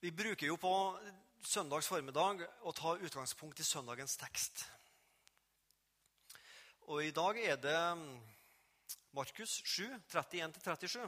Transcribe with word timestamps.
Vi 0.00 0.10
bruker 0.12 0.46
jo 0.46 0.58
på 0.60 0.70
søndags 1.40 1.86
formiddag 1.88 2.42
å 2.68 2.72
ta 2.76 2.90
utgangspunkt 3.00 3.62
i 3.62 3.64
søndagens 3.64 4.18
tekst. 4.20 4.66
Og 6.92 7.00
i 7.00 7.14
dag 7.16 7.38
er 7.40 7.54
det 7.56 7.78
Markus 9.16 9.54
7, 9.64 9.86
31-37. 10.12 10.98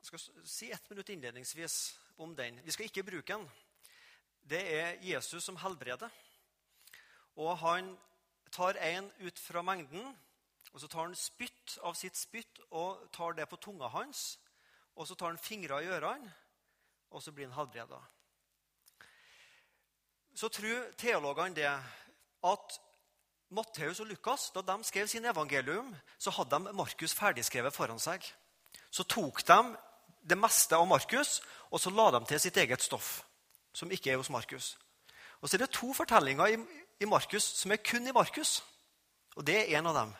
Jeg 0.00 0.08
skal 0.08 0.22
si 0.48 0.70
ett 0.72 0.88
minutt 0.88 1.12
innledningsvis 1.12 1.76
om 2.24 2.32
den. 2.38 2.56
Vi 2.64 2.72
skal 2.72 2.88
ikke 2.88 3.04
bruke 3.04 3.36
den. 3.36 3.44
Det 4.40 4.62
er 4.72 4.96
Jesus 5.04 5.44
som 5.44 5.60
helbreder. 5.60 6.08
Og 7.36 7.52
han 7.60 7.90
tar 8.48 8.80
en 8.80 9.10
ut 9.20 9.42
fra 9.44 9.60
mengden, 9.60 10.08
og 10.72 10.80
så 10.80 10.88
tar 10.88 11.04
han 11.04 11.18
spytt 11.20 11.76
av 11.84 12.00
sitt 12.00 12.16
spytt 12.16 12.62
og 12.70 13.04
tar 13.12 13.36
det 13.36 13.44
på 13.52 13.60
tunga 13.60 13.92
hans. 13.92 14.38
Og 14.96 15.04
så 15.04 15.18
tar 15.18 15.34
han 15.34 15.42
fingre 15.42 15.82
i 15.84 15.92
ørene, 15.92 16.32
og 17.14 17.22
så 17.22 17.32
blir 17.32 17.46
han 17.46 17.56
helbreda. 17.56 18.00
Så 20.34 20.50
tror 20.50 20.90
teologene 20.98 21.54
det 21.54 21.70
at 21.70 22.78
Matteus 23.54 24.00
og 24.02 24.08
Lukas, 24.10 24.48
da 24.50 24.64
de 24.66 24.84
skrev 24.84 25.06
sin 25.08 25.24
evangelium, 25.30 25.94
så 26.18 26.32
hadde 26.34 26.58
de 26.58 26.72
Markus 26.74 27.14
ferdigskrevet 27.14 27.74
foran 27.74 28.02
seg. 28.02 28.24
Så 28.90 29.06
tok 29.06 29.44
de 29.46 29.58
det 30.24 30.38
meste 30.40 30.74
av 30.74 30.88
Markus 30.88 31.38
og 31.70 31.80
så 31.80 31.92
la 31.92 32.08
de 32.14 32.24
til 32.26 32.40
sitt 32.40 32.56
eget 32.56 32.82
stoff, 32.82 33.22
som 33.74 33.90
ikke 33.92 34.12
er 34.12 34.18
hos 34.18 34.32
Markus. 34.32 34.74
Og 35.40 35.48
så 35.48 35.56
er 35.56 35.64
det 35.64 35.74
to 35.76 35.92
fortellinger 35.94 36.54
i, 36.54 36.58
i 37.04 37.08
Markus 37.10 37.44
som 37.60 37.72
er 37.72 37.82
kun 37.84 38.06
i 38.08 38.14
Markus. 38.14 38.62
Og 39.36 39.46
det 39.46 39.56
er 39.60 39.78
en 39.78 39.90
av 39.90 39.98
dem. 39.98 40.14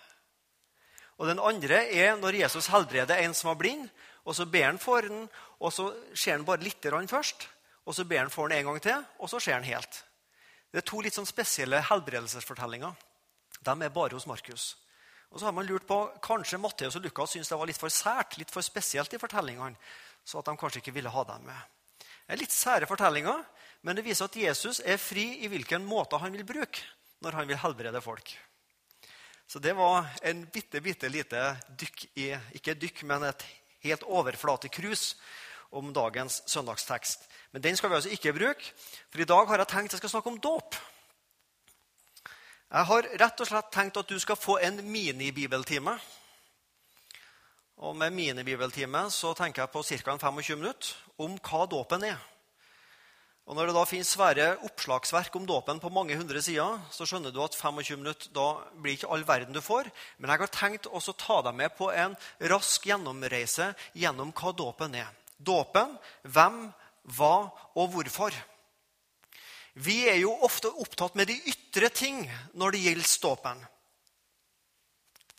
Og 1.18 1.27
Den 1.27 1.38
andre 1.38 1.84
er 1.95 2.16
når 2.16 2.41
Jesus 2.41 2.66
helbreder 2.66 3.22
en 3.22 3.34
som 3.34 3.48
var 3.48 3.60
blind. 3.60 3.88
og 4.24 4.34
Så 4.34 4.46
ber 4.46 4.64
han 4.64 4.78
for 4.78 5.00
den, 5.00 5.28
og 5.60 5.72
så 5.72 5.95
ser 6.14 6.32
han 6.32 6.45
bare 6.45 6.62
litt 6.62 6.82
først. 6.82 7.48
og 7.86 7.95
Så 7.95 8.05
ber 8.05 8.18
han 8.18 8.30
for 8.30 8.48
den 8.48 8.59
en 8.59 8.64
gang 8.64 8.80
til, 8.80 9.05
og 9.19 9.28
så 9.28 9.41
ser 9.41 9.55
han 9.55 9.64
helt. 9.64 10.05
Det 10.72 10.78
er 10.78 10.91
to 10.91 11.00
litt 11.00 11.14
sånn 11.14 11.27
spesielle 11.27 11.80
helbredelsesfortellinger. 11.80 12.94
De 13.62 13.83
er 13.83 13.89
bare 13.89 14.14
hos 14.14 14.27
Markus. 14.27 14.77
Og 15.30 15.41
så 15.41 15.47
har 15.47 15.52
man 15.52 15.66
lurt 15.66 15.86
på, 15.86 15.98
Kanskje 16.22 16.58
Matteus 16.58 16.97
og 16.97 17.02
Lukas 17.02 17.30
syntes 17.30 17.48
det 17.48 17.58
var 17.58 17.67
litt 17.67 17.78
for 17.78 17.89
sært, 17.89 18.36
litt 18.39 18.50
for 18.50 18.62
spesielt 18.62 19.14
i 19.14 19.19
fortellingene, 19.19 19.77
så 20.24 20.39
at 20.39 20.46
de 20.46 20.56
kanskje 20.56 20.78
ikke 20.83 20.94
ville 20.94 21.11
ha 21.11 21.24
dem 21.24 21.46
med. 21.46 21.61
Det 21.98 22.34
er 22.34 22.41
litt 22.41 22.55
sære 22.55 22.86
fortellinger, 22.86 23.42
men 23.83 23.98
det 23.98 24.05
viser 24.06 24.28
at 24.30 24.36
Jesus 24.36 24.80
er 24.80 25.00
fri 25.00 25.44
i 25.44 25.50
hvilken 25.52 25.84
måte 25.84 26.19
han 26.22 26.33
vil 26.33 26.46
bruke 26.48 26.86
når 27.24 27.39
han 27.39 27.48
vil 27.48 27.61
helbrede 27.61 28.00
folk. 28.05 28.30
Så 29.47 29.59
det 29.59 29.75
var 29.77 30.06
en 30.23 30.47
bitte, 30.47 30.81
bitte 30.81 31.09
lite 31.09 31.56
dykk 31.78 32.06
i 32.17 32.31
Ikke 32.56 32.75
dykk, 32.75 33.03
men 33.09 33.28
et 33.28 33.45
helt 33.84 34.03
overflatekrus 34.03 35.14
om 35.75 35.92
dagens 35.92 36.42
søndagstekst. 36.47 37.28
Men 37.53 37.62
den 37.62 37.77
skal 37.77 37.91
vi 37.91 37.95
altså 37.95 38.11
ikke 38.11 38.33
bruke, 38.33 38.73
for 39.11 39.20
i 39.20 39.28
dag 39.28 39.47
har 39.47 39.62
jeg 39.62 39.69
tenkt 39.69 39.92
jeg 39.92 40.03
skal 40.03 40.11
snakke 40.11 40.33
om 40.33 40.41
dåp. 40.41 40.77
Jeg 42.75 42.89
har 42.91 43.09
rett 43.20 43.41
og 43.41 43.47
slett 43.47 43.73
tenkt 43.75 43.98
at 44.01 44.09
du 44.11 44.19
skal 44.19 44.39
få 44.41 44.56
en 44.59 44.81
minibibeltime. 44.83 45.98
Og 47.77 47.97
med 47.97 48.14
minibibeltime 48.14 49.05
så 49.11 49.34
tenker 49.34 49.62
jeg 49.62 49.70
på 49.70 49.83
ca. 49.83 50.17
25 50.19 50.58
minutter 50.58 50.95
om 51.19 51.36
hva 51.39 51.67
dåpen 51.70 52.06
er. 52.08 52.19
Og 53.45 53.56
Når 53.56 53.69
det 53.69 53.75
da 53.77 53.83
finnes 53.84 54.09
svære 54.09 54.45
oppslagsverk 54.64 55.34
om 55.37 55.45
dåpen 55.45 55.81
på 55.81 55.91
mange 55.92 56.17
hundre 56.17 56.41
sider, 56.41 56.78
så 56.89 57.05
skjønner 57.05 57.33
du 57.33 57.42
at 57.45 57.56
25 57.56 57.98
minutter 58.01 58.31
da 58.33 58.47
blir 58.81 58.97
ikke 58.97 59.11
all 59.12 59.27
verden 59.28 59.53
du 59.53 59.61
får. 59.61 59.91
Men 60.17 60.33
jeg 60.33 60.41
har 60.41 60.53
tenkt 60.55 60.89
også 60.89 61.12
å 61.12 61.19
ta 61.20 61.36
deg 61.45 61.59
med 61.59 61.75
på 61.77 61.91
en 61.92 62.17
rask 62.48 62.89
gjennomreise 62.89 63.75
gjennom 63.92 64.33
hva 64.33 64.55
dåpen 64.56 64.97
er. 64.97 65.11
Dåpen, 65.36 65.92
hvem, 66.25 66.70
hva 67.19 67.34
og 67.77 67.92
hvorfor. 67.92 68.33
Vi 69.75 70.06
er 70.08 70.23
jo 70.23 70.33
ofte 70.47 70.73
opptatt 70.81 71.19
med 71.19 71.29
de 71.29 71.36
ytre 71.51 71.92
ting 71.92 72.25
når 72.56 72.73
det 72.73 72.83
gjelder 72.86 73.12
dåpen. 73.27 73.62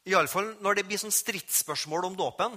Iallfall 0.06 0.54
når 0.62 0.78
det 0.78 0.86
blir 0.86 1.02
sånn 1.02 1.16
stridsspørsmål 1.16 2.12
om 2.12 2.22
dåpen. 2.22 2.54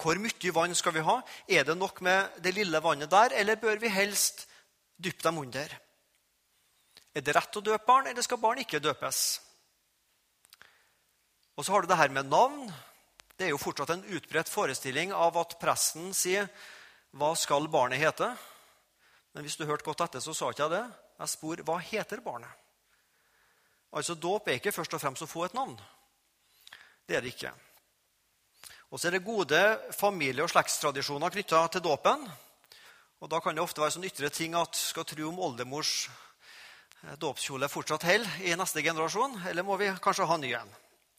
Hvor 0.00 0.20
mye 0.20 0.52
vann 0.52 0.76
skal 0.76 0.92
vi 0.92 1.08
ha? 1.08 1.20
Er 1.48 1.64
det 1.64 1.80
nok 1.80 2.04
med 2.04 2.36
det 2.44 2.52
lille 2.56 2.84
vannet 2.84 3.08
der, 3.08 3.32
eller 3.40 3.56
bør 3.56 3.80
vi 3.80 3.88
helst 3.88 4.49
Dypp 5.00 5.22
dem 5.24 5.38
under. 5.40 5.72
Er 7.16 7.24
det 7.24 7.34
rett 7.34 7.56
å 7.56 7.62
døpe 7.64 7.86
barn, 7.86 8.10
eller 8.10 8.22
skal 8.22 8.40
barn 8.42 8.60
ikke 8.62 8.82
døpes? 8.82 9.40
Og 11.56 11.64
så 11.64 11.72
har 11.72 11.82
du 11.82 11.90
det 11.90 11.98
her 11.98 12.12
med 12.12 12.28
navn. 12.30 12.68
Det 13.36 13.48
er 13.48 13.54
jo 13.54 13.60
fortsatt 13.60 13.94
en 13.94 14.04
utbredt 14.12 14.52
forestilling 14.52 15.14
av 15.16 15.36
at 15.40 15.58
presten 15.60 16.12
sier 16.14 16.48
'Hva 17.12 17.34
skal 17.36 17.68
barnet 17.68 17.98
hete?' 17.98 18.36
Men 19.32 19.44
hvis 19.44 19.56
du 19.56 19.64
hørte 19.64 19.84
godt 19.84 20.00
etter, 20.00 20.20
så 20.20 20.34
sa 20.34 20.50
ikke 20.50 20.68
jeg 20.68 20.70
det. 20.70 20.92
Jeg 21.18 21.28
spor 21.28 21.56
'Hva 21.56 21.80
heter 21.80 22.20
barnet?' 22.20 22.58
Altså, 23.92 24.14
Dåp 24.14 24.48
er 24.48 24.60
ikke 24.60 24.72
først 24.72 24.94
og 24.94 25.00
fremst 25.00 25.22
å 25.22 25.26
få 25.26 25.44
et 25.44 25.54
navn. 25.54 25.80
Det 27.06 27.16
er 27.16 27.20
det 27.20 27.34
ikke. 27.34 27.52
Og 28.90 29.00
så 29.00 29.08
er 29.08 29.10
det 29.10 29.24
gode 29.24 29.80
familie- 29.92 30.42
og 30.42 30.50
slektstradisjoner 30.50 31.30
knytta 31.30 31.68
til 31.68 31.80
dåpen. 31.80 32.30
Og 33.20 33.28
Da 33.28 33.40
kan 33.40 33.54
det 33.54 33.60
ofte 33.60 33.82
være 33.82 33.98
sånn 33.98 34.08
ytre 34.08 34.30
ting 34.32 34.54
at 34.56 34.76
skal 34.80 35.04
tro 35.04 35.26
om 35.28 35.40
oldemors 35.44 36.08
eh, 36.08 37.16
dåpskjole 37.20 37.68
fortsatt 37.68 38.06
holder 38.08 38.46
i 38.48 38.54
neste 38.56 38.80
generasjon, 38.80 39.42
eller 39.50 39.66
må 39.66 39.76
vi 39.76 39.90
kanskje 40.00 40.28
ha 40.28 40.38
ny 40.40 40.54
en? 40.56 40.70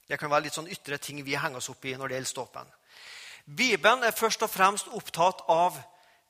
Det 0.10 0.18
kan 0.18 0.32
være 0.32 0.48
litt 0.48 0.58
sånn 0.58 0.72
ytre 0.72 0.98
ting 0.98 1.22
vi 1.22 1.38
henger 1.38 1.62
oss 1.62 1.70
opp 1.70 1.86
i 1.86 1.94
når 1.94 2.10
det 2.10 2.18
gjelder 2.18 2.40
dåpen. 2.40 2.72
Bibelen 3.46 4.06
er 4.08 4.18
først 4.18 4.42
og 4.42 4.50
fremst 4.50 4.90
opptatt 4.98 5.44
av 5.46 5.78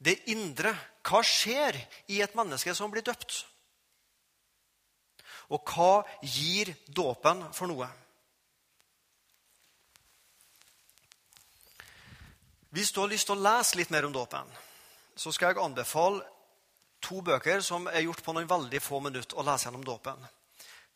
det 0.04 0.18
indre. 0.34 0.74
Hva 1.08 1.22
skjer 1.24 1.80
i 2.12 2.20
et 2.22 2.36
menneske 2.36 2.76
som 2.76 2.92
blir 2.92 3.06
døpt? 3.08 3.46
Og 5.56 5.72
hva 5.72 6.04
gir 6.20 6.74
dåpen 6.88 7.46
for 7.56 7.72
noe? 7.72 7.88
Hvis 12.72 12.92
du 12.92 13.02
har 13.02 13.12
lyst 13.12 13.28
til 13.28 13.40
å 13.40 13.44
lese 13.44 13.80
litt 13.80 13.92
mer 13.92 14.08
om 14.08 14.14
dåpen, 14.16 14.52
så 15.16 15.32
skal 15.32 15.52
jeg 15.52 15.64
anbefale 15.64 16.24
to 17.02 17.22
bøker 17.22 17.62
som 17.66 17.88
er 17.88 18.06
gjort 18.06 18.24
på 18.24 18.34
noen 18.36 18.50
veldig 18.50 18.82
få 18.82 19.02
minutter 19.04 19.38
å 19.38 19.46
lese 19.46 19.68
gjennom 19.68 19.86
dåpen. 19.86 20.20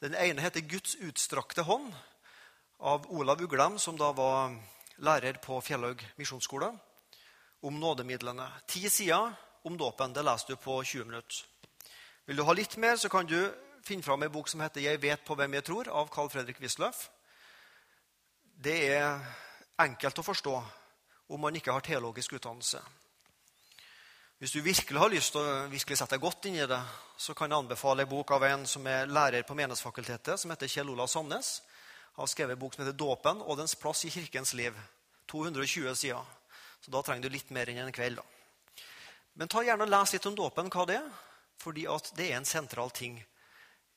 Den 0.02 0.16
ene 0.16 0.42
heter 0.42 0.62
'Guds 0.62 0.96
utstrakte 0.96 1.64
hånd' 1.64 1.94
av 2.80 3.08
Olav 3.12 3.42
Uglem, 3.42 3.80
som 3.80 3.98
da 3.98 4.12
var 4.12 4.56
lærer 4.98 5.40
på 5.42 5.62
Fjellhaug 5.62 6.04
misjonsskole, 6.18 6.70
om 7.62 7.80
nådemidlene. 7.80 8.48
Ti 8.68 8.90
sider 8.90 9.34
om 9.64 9.78
dåpen. 9.78 10.14
Det 10.14 10.24
leser 10.24 10.48
du 10.48 10.56
på 10.56 10.84
20 10.84 11.06
minutter. 11.06 11.46
Vil 12.26 12.38
du 12.38 12.44
ha 12.44 12.54
litt 12.54 12.78
mer, 12.78 12.96
så 12.96 13.10
kan 13.10 13.26
du 13.26 13.54
finne 13.86 14.04
fram 14.04 14.24
en 14.24 14.32
bok 14.32 14.48
som 14.48 14.60
heter 14.60 14.82
'Jeg 14.82 15.02
vet 15.02 15.26
på 15.26 15.36
hvem 15.36 15.54
jeg 15.54 15.64
tror', 15.64 15.88
av 15.88 16.10
Carl 16.10 16.30
Fredrik 16.30 16.60
Wisløff. 16.60 17.10
Det 18.64 18.96
er 18.96 19.20
enkelt 19.80 20.20
å 20.20 20.24
forstå 20.24 20.64
om 21.30 21.40
man 21.40 21.56
ikke 21.56 21.72
har 21.72 21.82
teologisk 21.82 22.34
utdannelse. 22.34 22.82
Hvis 24.36 24.52
du 24.52 24.60
virkelig 24.60 25.00
har 25.00 25.12
lyst 25.14 25.32
til 25.32 25.40
å 25.40 25.68
virkelig 25.72 25.96
sette 25.96 26.18
deg 26.18 26.24
godt 26.26 26.46
inn 26.50 26.58
i 26.60 26.68
det, 26.68 26.80
så 27.16 27.32
kan 27.32 27.48
jeg 27.48 27.64
anbefale 27.64 28.04
en 28.04 28.10
bok 28.12 28.34
av 28.36 28.44
en 28.44 28.66
som 28.68 28.84
er 28.92 29.08
lærer 29.08 29.46
på 29.48 29.56
Menighetsfakultetet, 29.56 30.36
som 30.42 30.52
heter 30.52 30.68
Kjell 30.68 30.90
Olav 30.92 31.08
Sandnes. 31.08 31.62
Han 32.18 32.26
har 32.26 32.32
skrevet 32.34 32.58
en 32.58 32.60
bok 32.60 32.74
som 32.76 32.84
heter 32.84 32.98
'Dåpen 32.98 33.40
og 33.42 33.58
dens 33.58 33.76
plass 33.80 34.04
i 34.04 34.10
kirkens 34.12 34.52
liv'. 34.54 34.76
220 35.28 35.96
sider. 35.96 36.26
Så 36.82 36.92
da 36.92 37.02
trenger 37.02 37.22
du 37.24 37.30
litt 37.30 37.50
mer 37.52 37.70
enn 37.70 37.78
en 37.78 37.92
kveld. 37.92 38.18
da. 38.18 38.24
Men 39.36 39.48
ta 39.48 39.64
gjerne 39.64 39.84
og 39.84 39.90
les 39.90 40.14
litt 40.14 40.26
om 40.26 40.36
dåpen, 40.36 40.70
hva 40.70 40.86
det 40.86 40.96
er, 40.96 41.10
fordi 41.58 41.88
det 42.16 42.32
er 42.32 42.38
en 42.38 42.46
sentral 42.46 42.92
ting 42.92 43.24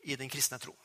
i 0.04 0.16
den 0.16 0.30
kristne 0.30 0.58
tro. 0.58 0.76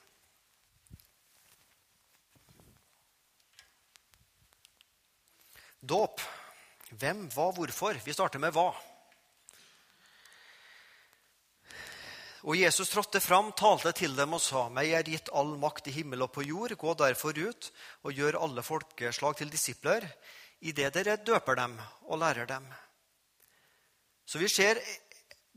Dåp. 5.80 6.22
Hvem, 6.90 7.30
hva, 7.30 7.52
hvorfor? 7.52 7.94
Vi 8.04 8.14
starter 8.14 8.40
med 8.40 8.52
hva. 8.54 8.93
Og 12.44 12.58
Jesus 12.60 12.90
trådte 12.92 13.22
fram, 13.24 13.54
talte 13.56 13.94
til 13.96 14.16
dem 14.18 14.36
og 14.36 14.42
sa, 14.44 14.66
meg 14.68 14.92
er 14.92 15.08
gitt 15.08 15.30
all 15.32 15.54
makt 15.60 15.88
i 15.88 15.94
himmel 15.96 16.26
og 16.26 16.34
på 16.36 16.44
jord. 16.44 16.76
Gå 16.76 16.96
derfor 17.00 17.38
ut 17.40 17.70
og 18.04 18.12
gjør 18.12 18.42
alle 18.44 18.64
folkeslag 18.64 19.38
til 19.40 19.52
disipler, 19.52 20.04
idet 20.60 20.92
dere 20.96 21.16
døper 21.24 21.56
dem 21.56 21.78
og 22.10 22.20
lærer 22.20 22.50
dem. 22.50 22.68
Så 24.28 24.42
vi 24.42 24.50
ser 24.52 24.80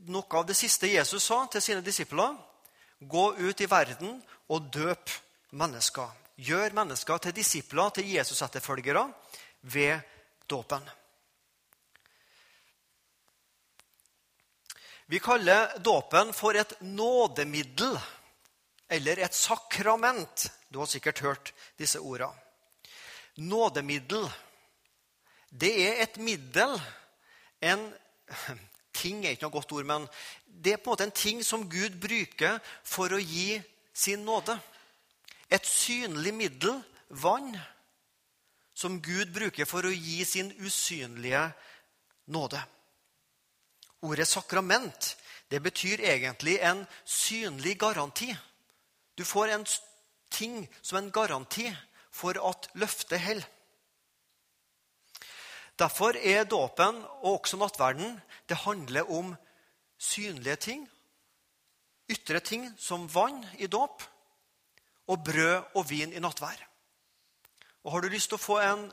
noe 0.07 0.39
av 0.39 0.47
det 0.47 0.55
siste 0.55 0.87
Jesus 0.87 1.27
sa 1.27 1.41
til 1.51 1.63
sine 1.63 1.83
disipler. 1.83 2.37
Gå 2.99 3.25
ut 3.35 3.61
i 3.61 3.69
verden 3.69 4.21
og 4.47 4.71
døp 4.71 5.11
mennesker. 5.59 6.07
Gjør 6.37 6.75
mennesker 6.77 7.19
til 7.19 7.35
disipler, 7.35 7.89
til 7.89 8.13
Jesus-etterfølgere, 8.13 9.03
ved 9.61 9.99
dåpen. 10.49 10.87
Vi 15.07 15.19
kaller 15.19 15.77
dåpen 15.79 16.33
for 16.35 16.57
et 16.59 16.73
nådemiddel 16.83 17.95
eller 18.91 19.19
et 19.23 19.33
sakrament. 19.33 20.49
Du 20.67 20.79
har 20.79 20.89
sikkert 20.91 21.21
hørt 21.23 21.53
disse 21.79 21.99
ordene. 21.99 22.35
Nådemiddel, 23.37 24.25
det 25.49 25.71
er 25.85 26.01
et 26.03 26.17
middel, 26.17 26.73
en 27.61 27.85
ting 28.97 29.21
er 29.23 29.35
ikke 29.35 29.45
noe 29.45 29.53
godt 29.53 29.75
ord, 29.77 29.85
men 29.87 30.07
det 30.47 30.73
er 30.73 30.81
på 30.81 30.89
en 30.89 30.95
måte 30.95 31.05
en 31.07 31.15
ting 31.15 31.43
som 31.45 31.67
Gud 31.69 31.99
bruker 32.01 32.57
for 32.83 33.13
å 33.13 33.21
gi 33.21 33.61
sin 33.93 34.25
nåde. 34.25 34.57
Et 35.47 35.63
synlig 35.63 36.33
middel, 36.33 36.81
vann, 37.09 37.53
som 38.73 38.97
Gud 38.99 39.31
bruker 39.33 39.69
for 39.69 39.87
å 39.87 39.93
gi 39.93 40.25
sin 40.25 40.49
usynlige 40.59 41.45
nåde. 42.33 42.59
Ordet 44.01 44.27
sakrament 44.27 45.15
det 45.49 45.61
betyr 45.63 46.03
egentlig 46.03 46.57
en 46.59 46.85
synlig 47.05 47.77
garanti. 47.79 48.35
Du 49.17 49.25
får 49.25 49.47
en 49.47 49.65
ting 50.29 50.67
som 50.81 50.97
en 50.97 51.11
garanti 51.11 51.69
for 52.11 52.37
at 52.49 52.69
løftet 52.73 53.21
holder. 53.21 53.47
Derfor 55.77 56.17
er 56.17 56.47
dåpen 56.49 57.03
og 57.21 57.43
også 57.43 57.57
nattverden 57.61 58.15
det 58.49 58.57
handler 58.65 59.11
om 59.13 59.35
synlige 59.97 60.55
ting. 60.55 60.87
Ytre 62.09 62.39
ting 62.39 62.71
som 62.79 63.05
vann 63.13 63.43
i 63.59 63.67
dåp 63.67 64.03
og 65.07 65.23
brød 65.23 65.75
og 65.75 65.89
vin 65.89 66.13
i 66.13 66.23
nattvær. 66.23 66.57
Og 67.83 67.91
Har 67.91 68.01
du 68.01 68.09
lyst 68.09 68.31
til 68.31 68.39
å 68.39 68.41
få 68.41 68.57
en 68.59 68.87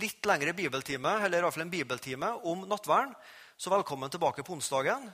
litt 0.00 0.24
lengre 0.26 0.54
bibeltime 0.56 1.12
eller 1.20 1.38
i 1.38 1.44
hvert 1.44 1.54
fall 1.54 1.66
en 1.66 1.74
bibeltime 1.74 2.30
om 2.48 2.64
nattverden, 2.66 3.12
så 3.56 3.70
velkommen 3.70 4.10
tilbake 4.10 4.42
på 4.42 4.52
onsdagen. 4.52 5.10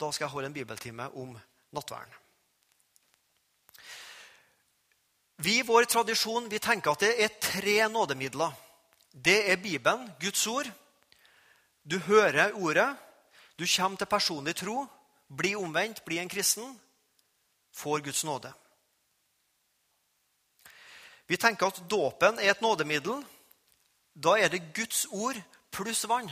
Da 0.00 0.10
skal 0.12 0.24
jeg 0.24 0.32
holde 0.32 0.46
en 0.46 0.54
bibeltime 0.54 1.08
om 1.16 1.38
nattverden. 1.72 2.12
Vi 5.36 5.58
i 5.58 5.66
vår 5.66 5.86
tradisjon 5.88 6.50
vi 6.50 6.58
tenker 6.58 6.92
at 6.92 7.04
det 7.06 7.14
er 7.22 7.40
tre 7.40 7.88
nådemidler. 7.88 8.52
Det 9.12 9.50
er 9.50 9.56
Bibelen, 9.56 10.10
Guds 10.20 10.46
ord. 10.46 10.68
Du 11.84 11.98
hører 11.98 12.52
ordet, 12.52 12.96
du 13.58 13.64
kommer 13.76 13.96
til 13.96 14.06
personlig 14.06 14.56
tro, 14.56 14.86
Bli 15.28 15.54
omvendt, 15.54 16.04
bli 16.04 16.18
en 16.18 16.28
kristen, 16.28 16.80
får 17.72 18.00
Guds 18.00 18.24
nåde. 18.24 18.52
Vi 21.26 21.36
tenker 21.36 21.66
at 21.66 21.82
dåpen 21.90 22.38
er 22.40 22.50
et 22.50 22.62
nådemiddel. 22.64 23.20
Da 24.16 24.38
er 24.40 24.48
det 24.48 24.72
Guds 24.74 25.06
ord 25.10 25.36
pluss 25.70 26.08
vann. 26.08 26.30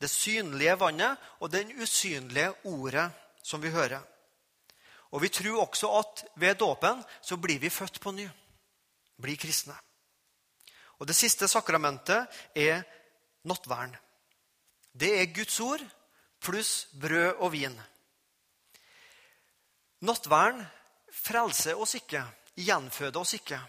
Det 0.00 0.08
synlige 0.08 0.78
vannet 0.80 1.18
og 1.40 1.52
den 1.52 1.72
usynlige 1.82 2.52
ordet 2.64 3.10
som 3.42 3.62
vi 3.62 3.70
hører. 3.70 4.00
Og 5.10 5.22
Vi 5.22 5.28
tror 5.28 5.66
også 5.66 5.90
at 5.98 6.24
ved 6.36 6.54
dåpen 6.54 7.04
så 7.22 7.36
blir 7.36 7.58
vi 7.58 7.70
født 7.70 8.00
på 8.00 8.10
ny. 8.10 8.28
Blir 9.20 9.36
kristne. 9.36 9.74
Og 10.98 11.06
Det 11.06 11.16
siste 11.16 11.48
sakramentet 11.48 12.26
er 12.54 12.82
nattverden. 13.44 13.96
Det 14.92 15.20
er 15.20 15.34
Guds 15.34 15.60
ord 15.60 15.80
pluss 16.40 16.88
brød 17.00 17.34
og 17.38 17.52
vin. 17.52 17.76
Nattverden 20.00 20.64
frelser 21.12 21.76
oss 21.76 21.94
ikke, 21.94 22.22
gjenføder 22.56 23.20
oss 23.20 23.34
ikke. 23.36 23.60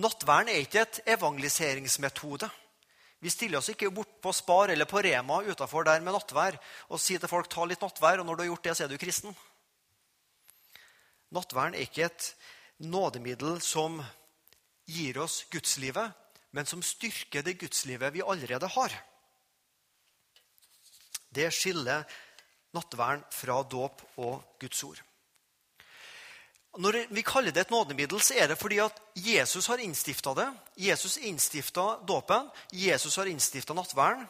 Nattverden 0.00 0.48
er 0.48 0.62
ikke 0.64 0.80
et 0.86 1.00
evangeliseringsmetode. 1.06 2.48
Vi 3.22 3.30
stiller 3.30 3.60
oss 3.60 3.70
ikke 3.70 3.92
bort 3.94 4.16
på 4.22 4.32
Spar 4.34 4.72
eller 4.74 4.88
på 4.90 4.98
Rema 5.04 5.38
utafor 5.46 5.86
der 5.86 6.02
med 6.02 6.16
nattvær 6.16 6.56
og 6.90 6.98
sier 6.98 7.22
til 7.22 7.30
folk 7.30 7.46
ta 7.50 7.62
litt 7.70 7.82
nattvær, 7.84 8.18
og 8.18 8.26
når 8.26 8.34
du 8.38 8.42
har 8.42 8.50
gjort 8.50 8.66
det, 8.66 8.74
så 8.74 8.84
er 8.84 8.90
du 8.90 8.98
kristen. 8.98 9.36
Nattverden 11.32 11.78
er 11.78 11.86
ikke 11.86 12.08
et 12.08 12.26
nådemiddel 12.82 13.60
som 13.62 14.02
gir 14.90 15.20
oss 15.22 15.44
gudslivet, 15.54 16.10
men 16.52 16.66
som 16.68 16.82
styrker 16.84 17.46
det 17.46 17.60
gudslivet 17.62 18.12
vi 18.12 18.26
allerede 18.26 18.68
har. 18.74 18.98
Det 21.32 21.46
skiller 21.54 22.04
nattverden 22.74 23.24
fra 23.32 23.62
dåp 23.62 24.02
og 24.18 24.42
Guds 24.60 24.82
ord. 24.84 25.00
Når 26.72 27.06
vi 27.12 27.22
kaller 27.22 27.52
det 27.52 27.66
et 27.66 27.70
nådemiddel, 27.70 28.20
så 28.20 28.34
er 28.34 28.48
det 28.48 28.58
fordi 28.58 28.78
at 28.80 29.00
Jesus 29.16 29.66
har 29.68 29.80
innstifta 29.84 30.32
det. 30.34 30.46
Jesus 30.76 31.18
innstifta 31.20 31.98
dåpen. 32.08 32.48
Jesus 32.72 33.16
har 33.16 33.28
innstifta 33.28 33.74
nattverden. 33.76 34.24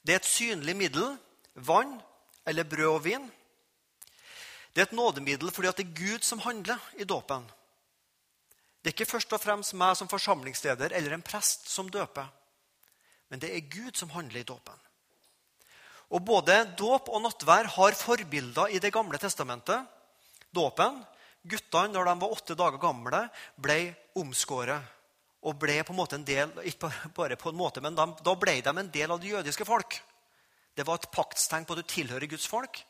Det 0.00 0.14
er 0.14 0.22
et 0.22 0.30
synlig 0.30 0.76
middel. 0.76 1.18
Vann 1.54 1.98
eller 2.46 2.64
brød 2.64 2.94
og 2.94 3.04
vin. 3.04 3.26
Det 4.72 4.82
er 4.82 4.88
et 4.88 4.96
nådemiddel 4.96 5.50
fordi 5.50 5.68
at 5.68 5.76
det 5.76 5.86
er 5.86 5.98
Gud 6.00 6.24
som 6.24 6.40
handler 6.44 6.80
i 6.96 7.04
dåpen. 7.04 7.44
Det 8.80 8.92
er 8.92 8.94
ikke 8.94 9.12
først 9.12 9.32
og 9.32 9.40
fremst 9.42 9.74
meg 9.74 9.96
som 9.98 10.08
forsamlingsleder 10.08 10.92
eller 10.94 11.12
en 11.12 11.24
prest 11.24 11.68
som 11.68 11.88
døper. 11.90 12.28
Men 13.28 13.40
det 13.42 13.50
er 13.52 13.68
Gud 13.72 13.96
som 13.98 14.12
handler 14.14 14.40
i 14.40 14.48
dåpen. 14.48 14.76
Og 16.14 16.24
Både 16.24 16.54
dåp 16.78 17.08
og 17.08 17.22
nattvær 17.24 17.66
har 17.74 17.98
forbilder 17.98 18.70
i 18.70 18.78
Det 18.78 18.92
gamle 18.92 19.18
testamentet. 19.18 19.82
Dåpen, 20.54 21.02
Guttene 21.46 21.94
når 21.94 22.08
de 22.08 22.14
var 22.20 22.34
åtte 22.34 22.56
dager 22.58 22.82
gamle, 22.82 23.22
ble 23.56 23.78
omskåret. 24.18 24.92
Og 25.46 25.54
ble 25.60 25.78
på 25.86 25.92
en 25.92 25.98
måte 26.00 26.16
en 26.18 26.26
del, 26.26 26.50
ikke 26.66 26.90
bare 27.14 27.36
på 27.38 27.52
en 27.52 27.58
måte, 27.58 27.80
men 27.84 27.94
de, 27.94 28.06
Da 28.24 28.34
ble 28.34 28.58
de 28.64 28.72
en 28.72 28.90
del 28.90 29.12
av 29.12 29.20
det 29.22 29.30
jødiske 29.30 29.66
folk. 29.68 30.00
Det 30.74 30.84
var 30.86 30.98
et 30.98 31.10
paktstegn 31.12 31.64
på 31.64 31.76
at 31.76 31.84
du 31.84 31.92
tilhører 31.92 32.26
Guds 32.26 32.46
folk. 32.50 32.80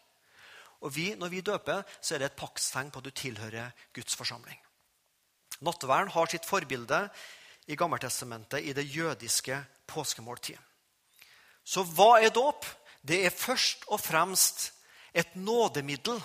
Og 0.80 0.92
vi, 0.94 1.10
når 1.14 1.32
vi 1.32 1.42
døper, 1.44 1.82
så 2.00 2.14
er 2.14 2.22
det 2.22 2.30
et 2.30 2.38
paktstegn 2.40 2.90
på 2.92 3.00
at 3.00 3.08
du 3.08 3.10
tilhører 3.10 3.74
Guds 3.94 4.16
forsamling. 4.16 4.58
Nattverden 5.64 6.12
har 6.12 6.28
sitt 6.28 6.48
forbilde 6.48 7.06
i 7.66 7.76
Gammeltestamentet 7.76 8.64
i 8.64 8.74
det 8.76 8.84
jødiske 8.88 9.58
påskemåltid. 9.88 10.58
Så 11.64 11.82
hva 11.96 12.20
er 12.20 12.34
dåp? 12.34 12.66
Det 13.06 13.22
er 13.26 13.34
først 13.34 13.86
og 13.88 14.00
fremst 14.02 14.70
et 15.14 15.34
nådemiddel. 15.38 16.20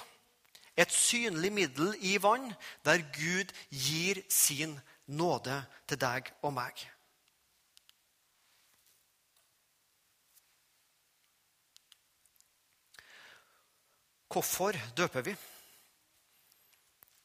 Et 0.82 0.94
synlig 0.96 1.52
middel 1.54 1.94
i 2.02 2.16
vann 2.22 2.50
der 2.86 3.04
Gud 3.14 3.54
gir 3.70 4.24
sin 4.30 4.74
nåde 5.06 5.60
til 5.88 6.00
deg 6.02 6.32
og 6.42 6.56
meg. 6.56 6.82
Hvorfor 14.32 14.78
døper 14.98 15.22
vi? 15.22 15.36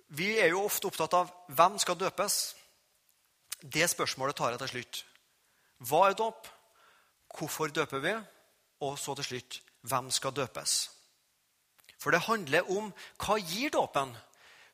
Vi 0.09 0.39
er 0.39 0.51
jo 0.51 0.65
ofte 0.67 0.89
opptatt 0.91 1.15
av 1.15 1.31
hvem 1.55 1.79
skal 1.79 1.99
døpes. 1.99 2.57
Det 3.63 3.87
spørsmålet 3.91 4.37
tar 4.37 4.55
jeg 4.55 4.63
til 4.63 4.73
slutt. 4.75 5.05
Hva 5.87 6.03
er 6.09 6.19
dåp? 6.19 6.49
Hvorfor 7.39 7.71
døper 7.71 8.03
vi? 8.03 8.15
Og 8.83 8.99
så 8.99 9.15
til 9.15 9.31
slutt 9.31 9.61
hvem 9.87 10.11
skal 10.11 10.35
døpes? 10.35 10.96
For 11.99 12.13
det 12.13 12.27
handler 12.27 12.71
om 12.71 12.93
hva 13.23 13.39
gir 13.41 13.71
dåpen? 13.71 14.13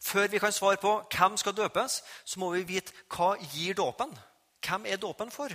Før 0.03 0.27
vi 0.29 0.41
kan 0.43 0.53
svare 0.53 0.81
på 0.83 0.95
hvem 1.15 1.37
skal 1.39 1.55
døpes, 1.55 2.01
så 2.25 2.41
må 2.41 2.51
vi 2.57 2.65
vite 2.67 2.93
hva 3.15 3.37
gir 3.55 3.77
dåpen. 3.79 4.11
Hvem 4.63 4.87
er 4.87 4.99
dåpen 4.99 5.31
for? 5.31 5.53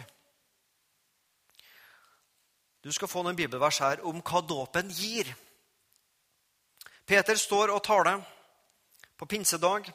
Du 2.83 2.91
skal 2.95 3.09
få 3.11 3.23
noen 3.23 3.35
bibelvers 3.35 3.81
her 3.83 4.03
om 4.07 4.21
hva 4.23 4.41
dåpen 4.47 4.91
gir. 4.95 5.33
Peter 7.07 7.35
står 7.35 7.73
og 7.75 7.83
taler 7.83 8.21
på 9.17 9.25
pinsedag. 9.25 9.89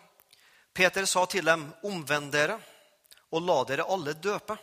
Peter 0.74 1.04
sa 1.04 1.24
til 1.26 1.44
dem, 1.44 1.72
'Omvend 1.84 2.32
dere, 2.32 2.60
og 3.30 3.42
la 3.42 3.64
dere 3.64 3.88
alle 3.88 4.12
døpe.' 4.12 4.58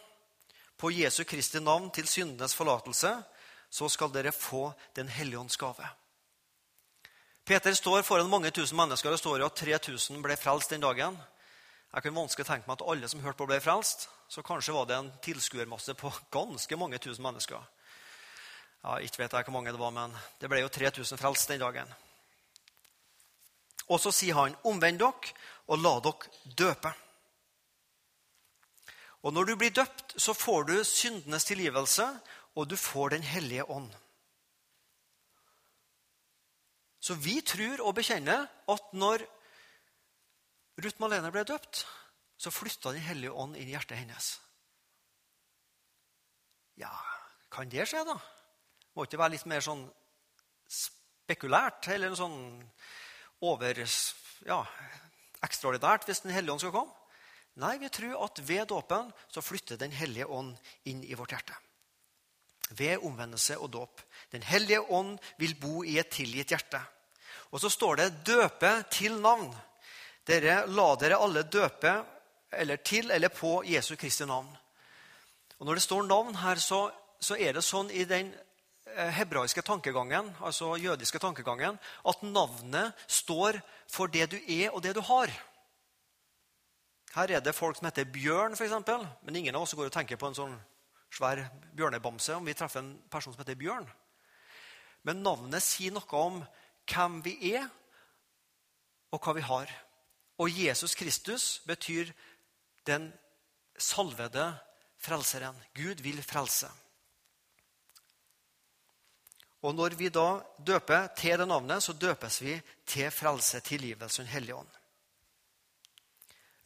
'På 0.77 0.91
Jesu 0.91 1.23
Kristi 1.23 1.59
navn 1.59 1.91
til 1.91 2.07
syndenes 2.07 2.55
forlatelse, 2.55 3.23
så 3.69 3.89
skal 3.89 4.13
dere 4.13 4.31
få 4.31 4.73
Den 4.95 5.07
hellige 5.07 5.39
ånds 5.39 5.57
gave.' 5.57 5.89
Peter 7.49 7.73
står 7.73 8.03
foran 8.05 8.29
mange 8.29 8.51
tusen 8.51 8.77
mennesker. 8.77 9.09
Det 9.09 9.17
står 9.17 9.39
jo 9.41 9.47
at 9.47 9.55
3000 9.57 10.19
ble 10.21 10.35
frelst 10.37 10.69
den 10.69 10.83
dagen. 10.83 11.15
Jeg 11.89 12.03
kunne 12.05 12.21
vanskelig 12.21 12.45
tenke 12.45 12.69
meg 12.69 12.75
at 12.75 12.83
alle 12.93 13.07
som 13.09 13.23
hørte 13.23 13.39
på, 13.39 13.47
ble 13.49 13.57
frelst. 13.57 14.03
Så 14.29 14.43
kanskje 14.45 14.75
var 14.75 14.83
det 14.85 14.99
en 14.99 15.07
tilskuermasse 15.25 15.95
på 15.97 16.11
ganske 16.29 16.77
mange 16.77 16.99
tusen 17.01 17.25
mennesker. 17.25 17.63
Ja, 18.83 18.99
Ikke 19.01 19.23
vet 19.23 19.33
jeg 19.33 19.47
hvor 19.47 19.55
mange 19.55 19.73
det 19.73 19.81
var, 19.81 19.89
men 19.95 20.13
det 20.37 20.49
ble 20.51 20.59
jo 20.61 20.69
3000 20.69 21.17
frelst 21.17 21.49
den 21.49 21.63
dagen. 21.63 21.89
Og 23.89 23.97
så 23.97 24.13
sier 24.13 24.37
han, 24.37 24.55
'Omvend 24.61 24.99
dere, 24.99 25.33
og 25.73 25.81
la 25.81 25.95
dere 26.05 26.29
døpe'. 26.45 26.93
Og 29.23 29.33
Når 29.33 29.45
du 29.45 29.55
blir 29.55 29.73
døpt, 29.73 30.21
så 30.21 30.33
får 30.37 30.63
du 30.69 30.83
syndenes 30.83 31.49
tilgivelse, 31.49 32.19
og 32.55 32.69
du 32.69 32.75
får 32.75 33.09
Den 33.09 33.23
hellige 33.23 33.65
ånd. 33.65 33.89
Så 36.99 37.15
vi 37.15 37.39
tror 37.47 37.81
og 37.85 37.95
bekjenner 37.97 38.45
at 38.69 38.93
når 38.93 39.23
Ruth 40.79 40.99
Malene 41.01 41.31
ble 41.31 41.45
døpt, 41.47 41.85
så 42.39 42.51
flytta 42.51 42.93
Den 42.95 43.03
hellige 43.03 43.35
ånd 43.35 43.57
inn 43.59 43.67
i 43.67 43.75
hjertet 43.75 43.99
hennes. 43.99 44.37
Ja, 46.79 46.91
kan 47.51 47.71
det 47.71 47.87
skje, 47.89 48.05
da? 48.07 48.15
Må 48.95 49.03
ikke 49.03 49.19
være 49.19 49.35
litt 49.35 49.47
mer 49.49 49.63
sånn 49.63 49.83
spekulært? 50.71 51.89
Eller 51.91 52.11
noe 52.11 52.19
sånn 52.19 52.39
over, 53.43 53.83
ja, 54.47 54.61
ekstraordinært 55.43 56.07
hvis 56.07 56.23
Den 56.23 56.35
hellige 56.35 56.55
ånd 56.55 56.63
skal 56.63 56.75
komme. 56.75 56.95
Nei, 57.59 57.75
vi 57.81 57.89
tror 57.91 58.23
at 58.23 58.39
ved 58.47 58.69
dåpen 58.71 59.11
så 59.27 59.43
flytter 59.43 59.79
Den 59.79 59.91
hellige 59.95 60.27
ånd 60.31 60.55
inn 60.87 61.03
i 61.03 61.17
vårt 61.19 61.35
hjerte. 61.35 61.55
Ved 62.69 63.03
omvendelse 63.03 63.57
og 63.57 63.71
dåp. 63.73 64.01
Den 64.31 64.43
hellige 64.43 64.81
ånd 64.91 65.17
vil 65.37 65.55
bo 65.61 65.83
i 65.83 65.97
et 65.99 66.11
tilgitt 66.13 66.53
hjerte. 66.53 66.81
Og 67.51 67.61
så 67.61 67.69
står 67.69 67.95
det 67.95 68.25
'døpe 68.25 68.83
til 68.91 69.11
navn'. 69.21 69.55
Dere 70.27 70.67
la 70.67 70.95
dere 70.95 71.17
alle 71.17 71.43
døpe 71.43 72.05
eller 72.51 72.75
til 72.75 73.11
eller 73.11 73.29
på 73.29 73.63
Jesu 73.65 73.95
Kristi 73.95 74.25
navn. 74.25 74.57
Og 75.59 75.65
Når 75.65 75.73
det 75.73 75.81
står 75.83 76.03
navn 76.03 76.35
her, 76.35 76.55
så, 76.55 76.91
så 77.19 77.35
er 77.35 77.53
det 77.53 77.63
sånn 77.63 77.91
i 77.91 78.05
den 78.05 78.33
eh, 78.95 79.09
hebraiske 79.09 79.61
tankegangen, 79.61 80.35
altså 80.41 80.75
jødiske 80.75 81.19
tankegangen, 81.19 81.79
at 82.07 82.23
navnet 82.23 82.93
står 83.07 83.59
for 83.87 84.07
det 84.07 84.31
du 84.31 84.37
er, 84.47 84.69
og 84.69 84.83
det 84.83 84.95
du 84.95 85.01
har. 85.01 85.27
Her 87.15 87.31
er 87.31 87.39
det 87.39 87.55
folk 87.55 87.77
som 87.77 87.89
heter 87.89 88.05
Bjørn, 88.05 88.53
f.eks., 88.53 88.71
men 89.21 89.35
ingen 89.35 89.55
av 89.55 89.61
oss 89.61 89.73
går 89.73 89.89
og 89.89 89.91
tenker 89.91 90.15
på 90.15 90.29
en 90.29 90.37
sånn 90.37 90.59
svær 91.13 91.41
bjørnebamse 91.75 92.35
om 92.37 92.45
vi 92.45 92.55
treffer 92.57 92.83
en 92.83 92.95
person 93.11 93.33
som 93.33 93.41
heter 93.41 93.57
Bjørn. 93.59 93.87
Men 95.07 95.23
navnet 95.23 95.63
sier 95.63 95.93
noe 95.95 96.19
om 96.19 96.41
hvem 96.89 97.19
vi 97.25 97.35
er, 97.53 97.67
og 99.09 99.23
hva 99.23 99.33
vi 99.37 99.45
har. 99.45 99.71
Og 100.39 100.51
Jesus 100.53 100.95
Kristus 100.95 101.59
betyr 101.67 102.11
den 102.87 103.09
salvede 103.77 104.51
frelseren. 105.01 105.57
Gud 105.75 106.03
vil 106.05 106.21
frelse. 106.23 106.69
Og 109.61 109.75
når 109.75 109.97
vi 109.99 110.07
da 110.13 110.39
døper 110.63 111.09
til 111.19 111.35
det 111.41 111.47
navnet, 111.47 111.83
så 111.83 111.93
døpes 111.93 112.41
vi 112.41 112.55
til 112.87 113.11
frelse, 113.11 113.59
tilgivelse 113.59 114.21
Den 114.21 114.31
hellige 114.31 114.55
ånd. 114.55 114.75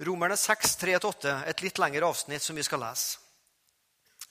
Romerne 0.03 0.37
6, 0.37 0.77
3-8, 0.77 1.33
et 1.47 1.61
litt 1.61 1.79
lengre 1.79 2.05
avsnitt 2.05 2.43
som 2.43 2.57
vi 2.57 2.65
skal 2.65 2.81
lese. 2.83 3.22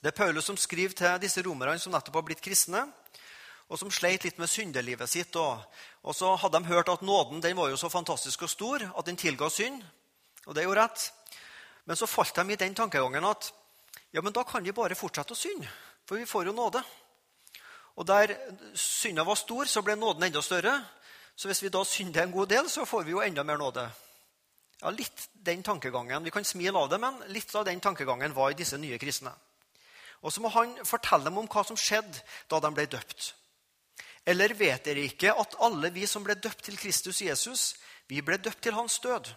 Det 0.03 0.09
er 0.11 0.17
Paulus 0.17 0.49
som 0.49 0.57
skriver 0.59 0.91
til 0.99 1.19
disse 1.23 1.39
romerne 1.45 1.79
som 1.79 1.93
nettopp 1.95 2.17
har 2.17 2.23
blitt 2.27 2.41
kristne, 2.43 2.81
og 3.71 3.77
som 3.79 3.91
sleit 3.93 4.25
litt 4.27 4.35
med 4.35 4.49
syndelivet 4.51 5.07
sitt. 5.07 5.37
Og, 5.39 5.61
og 6.03 6.15
så 6.17 6.33
hadde 6.41 6.59
de 6.59 6.67
hørt 6.67 6.89
at 6.91 7.05
nåden 7.07 7.39
den 7.39 7.55
var 7.55 7.69
jo 7.71 7.77
så 7.79 7.87
fantastisk 7.87 8.43
og 8.43 8.51
stor 8.51 8.83
at 8.83 9.07
den 9.07 9.15
tilga 9.15 9.47
synd. 9.47 9.79
Og 10.43 10.57
det 10.57 10.65
er 10.65 10.67
jo 10.67 10.75
rett. 10.75 11.05
Men 11.87 11.95
så 11.95 12.09
falt 12.11 12.35
de 12.35 12.51
i 12.51 12.57
den 12.59 12.75
tankegangen 12.75 13.23
at 13.29 13.47
ja, 14.11 14.19
men 14.19 14.35
da 14.35 14.43
kan 14.43 14.65
vi 14.67 14.75
bare 14.75 14.97
fortsette 14.99 15.37
å 15.37 15.39
synde, 15.39 15.71
for 16.03 16.19
vi 16.19 16.27
får 16.27 16.51
jo 16.51 16.57
nåde. 16.57 16.83
Og 17.95 18.03
der 18.11 18.35
synda 18.75 19.23
var 19.23 19.39
stor, 19.39 19.71
så 19.71 19.85
ble 19.87 19.95
nåden 19.95 20.27
enda 20.27 20.43
større. 20.43 20.75
Så 21.31 21.47
hvis 21.47 21.63
vi 21.63 21.71
da 21.71 21.85
synder 21.87 22.25
en 22.25 22.35
god 22.35 22.51
del, 22.51 22.67
så 22.67 22.83
får 22.83 23.07
vi 23.07 23.15
jo 23.15 23.23
enda 23.23 23.47
mer 23.47 23.61
nåde. 23.61 23.87
Ja, 24.83 24.91
litt 24.91 25.29
den 25.31 25.63
tankegangen. 25.63 26.27
Vi 26.27 26.35
kan 26.35 26.43
smile 26.43 26.75
av 26.75 26.91
det, 26.91 26.99
men 26.99 27.23
litt 27.31 27.55
av 27.55 27.63
den 27.71 27.79
tankegangen 27.79 28.35
var 28.35 28.51
i 28.51 28.59
disse 28.59 28.75
nye 28.77 28.99
kristne. 28.99 29.31
Og 30.23 30.33
så 30.33 30.41
må 30.41 30.49
han 30.55 30.73
fortelle 30.87 31.27
dem 31.27 31.37
om 31.41 31.47
hva 31.51 31.63
som 31.67 31.79
skjedde 31.79 32.23
da 32.51 32.59
de 32.63 32.71
ble 32.73 32.87
døpt. 32.89 33.33
Eller 34.25 34.55
vet 34.55 34.85
dere 34.87 35.03
ikke 35.03 35.33
at 35.35 35.57
alle 35.63 35.91
vi 35.91 36.07
som 36.07 36.23
ble 36.23 36.37
døpt 36.39 36.63
til 36.69 36.79
Kristus 36.79 37.19
Jesus, 37.21 37.73
vi 38.07 38.21
ble 38.23 38.39
døpt 38.39 38.63
til 38.63 38.77
hans 38.77 38.99
død? 39.03 39.33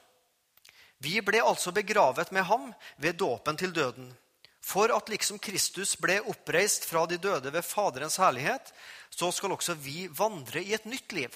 Vi 1.03 1.19
ble 1.21 1.43
altså 1.43 1.75
begravet 1.75 2.31
med 2.33 2.47
ham 2.49 2.71
ved 3.03 3.19
dåpen 3.19 3.59
til 3.59 3.75
døden. 3.75 4.15
For 4.63 4.91
at 4.95 5.11
liksom 5.11 5.39
Kristus 5.43 5.95
ble 6.01 6.21
oppreist 6.27 6.87
fra 6.89 7.05
de 7.07 7.19
døde 7.23 7.53
ved 7.53 7.63
Faderens 7.63 8.17
herlighet, 8.19 8.73
så 9.11 9.31
skal 9.31 9.55
også 9.55 9.77
vi 9.79 10.07
vandre 10.11 10.63
i 10.63 10.73
et 10.75 10.87
nytt 10.87 11.13
liv. 11.13 11.35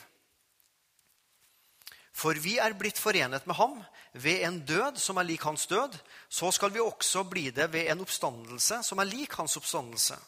For 2.20 2.36
vi 2.36 2.58
er 2.60 2.74
blitt 2.76 2.98
forenet 3.00 3.46
med 3.48 3.56
ham 3.56 3.78
ved 4.12 4.42
en 4.44 4.58
død 4.68 4.98
som 5.00 5.16
er 5.16 5.28
lik 5.28 5.46
hans 5.48 5.64
død. 5.70 5.94
Så 6.28 6.50
skal 6.52 6.72
vi 6.74 6.82
også 6.82 7.24
bli 7.24 7.48
det 7.54 7.70
ved 7.72 7.88
en 7.88 8.02
oppstandelse 8.04 8.82
som 8.84 9.00
er 9.00 9.08
lik 9.08 9.38
hans 9.40 9.56
oppstandelse. 9.56 10.18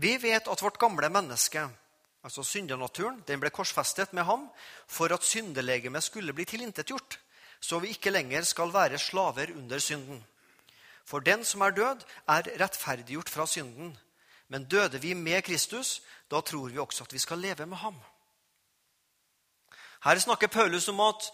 Vi 0.00 0.14
vet 0.22 0.48
at 0.48 0.62
vårt 0.62 0.78
gamle 0.80 1.08
menneske, 1.12 1.66
altså 2.24 2.44
syndenaturen, 2.44 3.22
den 3.28 3.40
ble 3.40 3.52
korsfestet 3.52 4.12
med 4.16 4.24
ham 4.28 4.48
for 4.88 5.12
at 5.12 5.24
syndelegemet 5.24 6.04
skulle 6.04 6.32
bli 6.36 6.44
tilintetgjort, 6.48 7.18
så 7.60 7.80
vi 7.80 7.92
ikke 7.92 8.12
lenger 8.12 8.44
skal 8.44 8.72
være 8.72 8.98
slaver 8.98 9.52
under 9.56 9.78
synden. 9.78 10.24
For 11.04 11.20
den 11.20 11.44
som 11.44 11.60
er 11.60 11.76
død, 11.76 12.02
er 12.28 12.52
rettferdiggjort 12.60 13.30
fra 13.30 13.46
synden. 13.46 13.96
Men 14.48 14.64
døde 14.64 15.00
vi 15.00 15.14
med 15.14 15.42
Kristus, 15.42 16.02
da 16.30 16.40
tror 16.40 16.68
vi 16.68 16.78
også 16.78 17.04
at 17.04 17.12
vi 17.12 17.18
skal 17.18 17.38
leve 17.38 17.66
med 17.66 17.76
ham. 17.76 17.96
Her 20.06 20.18
snakker 20.18 20.46
Paulus 20.46 20.88
om 20.88 21.00
at 21.00 21.32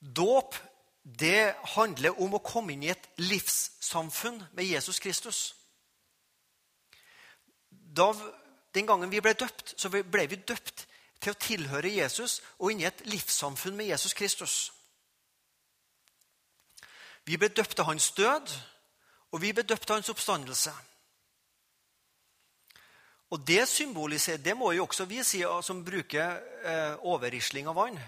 dåp 0.00 0.56
det 1.04 1.54
handler 1.76 2.18
om 2.18 2.34
å 2.34 2.42
komme 2.42 2.74
inn 2.74 2.82
i 2.82 2.90
et 2.90 3.06
livssamfunn 3.22 4.40
med 4.58 4.66
Jesus 4.66 4.98
Kristus. 4.98 5.38
Da, 7.70 8.10
den 8.74 8.88
gangen 8.88 9.12
vi 9.14 9.22
ble 9.22 9.32
døpt, 9.38 9.76
så 9.78 9.92
ble 9.94 10.26
vi 10.26 10.40
døpt 10.42 10.88
til 11.22 11.32
å 11.32 11.38
tilhøre 11.38 11.94
Jesus 11.94 12.40
og 12.58 12.72
inn 12.72 12.82
i 12.82 12.88
et 12.90 13.06
livssamfunn 13.06 13.78
med 13.78 13.92
Jesus 13.92 14.16
Kristus. 14.18 14.58
Vi 17.30 17.38
ble 17.38 17.52
døpt 17.54 17.78
til 17.78 17.86
hans 17.86 18.10
død, 18.18 18.50
og 19.30 19.42
vi 19.42 19.52
ble 19.54 19.62
døpt 19.62 19.86
til 19.86 20.00
hans 20.00 20.10
oppstandelse. 20.10 20.74
Og 23.30 23.40
Det 23.46 23.62
symboliserer, 23.68 24.42
det 24.42 24.56
må 24.58 24.72
jo 24.74 24.84
også 24.88 25.06
vi 25.06 25.22
si 25.22 25.44
som 25.62 25.84
bruker 25.86 26.40
eh, 26.66 26.96
overrisling 27.06 27.68
av 27.70 27.76
vann, 27.78 27.98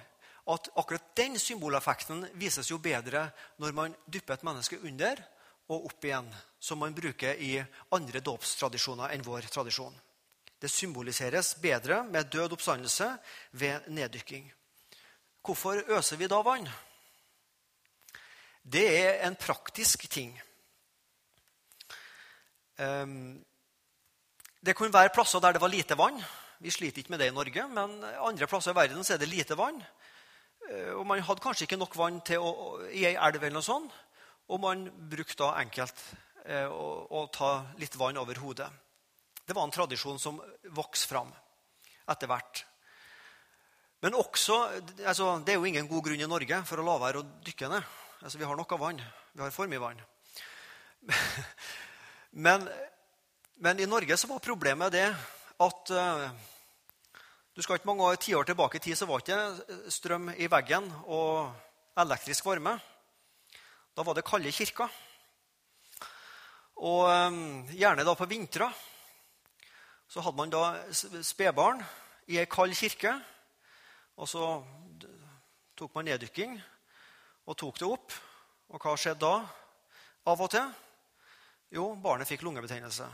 at 0.50 0.70
akkurat 0.74 1.12
den 1.14 1.38
symboleffekten 1.38 2.24
vises 2.34 2.70
jo 2.70 2.80
bedre 2.82 3.28
når 3.62 3.76
man 3.76 3.94
dypper 4.10 4.34
et 4.34 4.42
menneske 4.42 4.80
under 4.82 5.22
og 5.70 5.86
opp 5.86 6.04
igjen, 6.04 6.26
som 6.58 6.82
man 6.82 6.94
bruker 6.94 7.38
i 7.38 7.54
andre 7.94 8.20
dåpstradisjoner 8.20 9.14
enn 9.14 9.22
vår 9.22 9.46
tradisjon. 9.46 9.94
Det 10.58 10.70
symboliseres 10.70 11.54
bedre 11.62 12.02
med 12.06 12.30
død 12.30 12.56
oppstandelse 12.58 13.08
ved 13.58 13.86
neddykking. 13.94 14.50
Hvorfor 15.42 15.80
øser 15.90 16.18
vi 16.18 16.28
da 16.30 16.42
vann? 16.42 16.68
Det 18.62 18.84
er 18.98 19.24
en 19.26 19.38
praktisk 19.38 20.06
ting. 20.10 20.34
Um, 22.78 23.42
det 24.62 24.76
kunne 24.78 24.94
være 24.94 25.10
plasser 25.14 25.42
der 25.42 25.56
det 25.56 25.60
var 25.62 25.72
lite 25.72 25.98
vann. 25.98 26.20
Vi 26.62 26.70
sliter 26.70 27.02
ikke 27.02 27.10
med 27.10 27.18
det 27.18 27.32
i 27.32 27.34
Norge, 27.34 27.66
men 27.68 28.04
andre 28.22 28.46
plasser 28.46 28.70
i 28.70 28.78
verden 28.78 29.02
så 29.02 29.16
er 29.16 29.22
det 29.22 29.30
lite 29.30 29.58
vann. 29.58 29.80
Eh, 30.70 30.92
og 30.94 31.06
Man 31.06 31.22
hadde 31.22 31.42
kanskje 31.42 31.66
ikke 31.66 31.80
nok 31.80 31.96
vann 31.98 32.20
til 32.26 32.38
å, 32.38 32.78
i 32.86 33.04
ei 33.08 33.16
elv, 33.16 33.42
eller 33.42 33.58
noe 33.58 33.66
sånt, 33.66 33.90
og 34.48 34.60
man 34.62 34.84
brukte 35.10 35.42
da 35.42 35.56
enkelt 35.62 36.04
eh, 36.44 36.68
å, 36.70 37.08
å, 37.10 37.24
ta 37.34 37.64
litt 37.80 37.96
vann 37.98 38.20
over 38.22 38.38
hodet. 38.38 38.68
Det 39.42 39.56
var 39.56 39.66
en 39.66 39.74
tradisjon 39.74 40.20
som 40.22 40.38
vokste 40.76 41.10
fram 41.10 41.32
etter 42.12 42.30
hvert. 42.30 42.62
Men 44.02 44.14
også, 44.18 44.56
altså, 45.06 45.38
Det 45.42 45.54
er 45.54 45.58
jo 45.58 45.66
ingen 45.66 45.88
god 45.90 46.06
grunn 46.06 46.22
i 46.22 46.30
Norge 46.30 46.62
for 46.66 46.78
å 46.78 46.86
la 46.86 46.96
være 47.02 47.22
å 47.22 47.26
dykke 47.42 47.70
ned. 47.70 47.90
Altså, 48.22 48.38
Vi 48.38 48.46
har 48.46 48.56
nok 48.58 48.72
av 48.72 48.82
vann. 48.82 49.02
Vi 49.32 49.42
har 49.42 49.50
for 49.54 49.70
mye 49.70 49.82
vann. 49.82 50.02
Men 52.46 52.66
men 53.56 53.80
i 53.80 53.86
Norge 53.86 54.16
så 54.16 54.30
var 54.30 54.42
problemet 54.44 54.92
det 54.94 55.06
at 55.62 55.92
uh, 55.92 56.30
du 57.52 57.62
skal 57.62 57.76
ikke 57.76 57.90
mange 57.90 58.16
tiår 58.16 58.46
tilbake 58.48 58.78
i 58.78 58.84
tid 58.86 58.96
så 58.96 59.06
var 59.06 59.20
det 59.20 59.34
ikke 59.34 59.90
strøm 59.92 60.30
i 60.32 60.48
veggen 60.48 60.86
og 61.04 61.52
elektrisk 62.00 62.46
varme. 62.48 62.78
Da 63.92 64.02
var 64.02 64.16
det 64.16 64.24
kalde 64.24 64.52
kirker. 64.52 64.88
Og 66.80 67.04
um, 67.06 67.68
gjerne 67.68 68.06
da 68.08 68.14
på 68.16 68.26
vintre 68.30 68.70
så 70.08 70.20
hadde 70.24 70.36
man 70.36 70.50
da 70.52 70.62
spedbarn 71.24 71.82
i 72.32 72.38
ei 72.40 72.48
kald 72.48 72.74
kirke. 72.76 73.12
Og 74.16 74.28
så 74.28 74.48
tok 75.76 75.94
man 75.94 76.08
neddykking 76.08 76.56
og 77.48 77.56
tok 77.56 77.78
det 77.80 77.88
opp. 77.88 78.16
Og 78.72 78.80
hva 78.80 78.96
skjedde 78.96 79.28
da 79.28 79.36
av 80.32 80.40
og 80.40 80.50
til? 80.52 80.72
Jo, 81.72 81.86
barnet 82.00 82.28
fikk 82.28 82.44
lungebetennelse. 82.44 83.06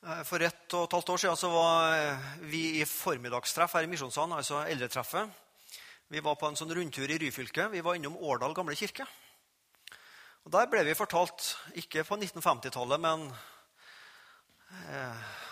Eh, 0.00 0.22
for 0.24 0.40
ett 0.40 0.72
og 0.78 0.86
et 0.86 0.94
halvt 0.96 1.10
år 1.12 1.20
siden 1.20 1.52
var 1.52 1.92
eh, 1.92 2.28
vi 2.48 2.62
i 2.80 2.84
formiddagstreff 2.88 3.74
her 3.76 3.84
i 3.84 3.90
Misjonssalen, 3.90 4.32
altså 4.32 4.62
eldretreffet. 4.64 5.28
Vi 6.08 6.22
var 6.24 6.38
på 6.40 6.48
en 6.48 6.56
sånn 6.56 6.72
rundtur 6.72 7.04
i 7.04 7.18
Ryfylke. 7.20 7.68
Vi 7.68 7.82
var 7.84 7.98
innom 7.98 8.16
Årdal 8.16 8.56
gamle 8.56 8.76
kirke. 8.78 9.04
Og 10.46 10.54
Der 10.54 10.70
ble 10.72 10.86
vi 10.88 10.96
fortalt, 10.96 11.52
ikke 11.76 12.06
på 12.08 12.16
1950-tallet, 12.16 13.02
men 13.04 13.28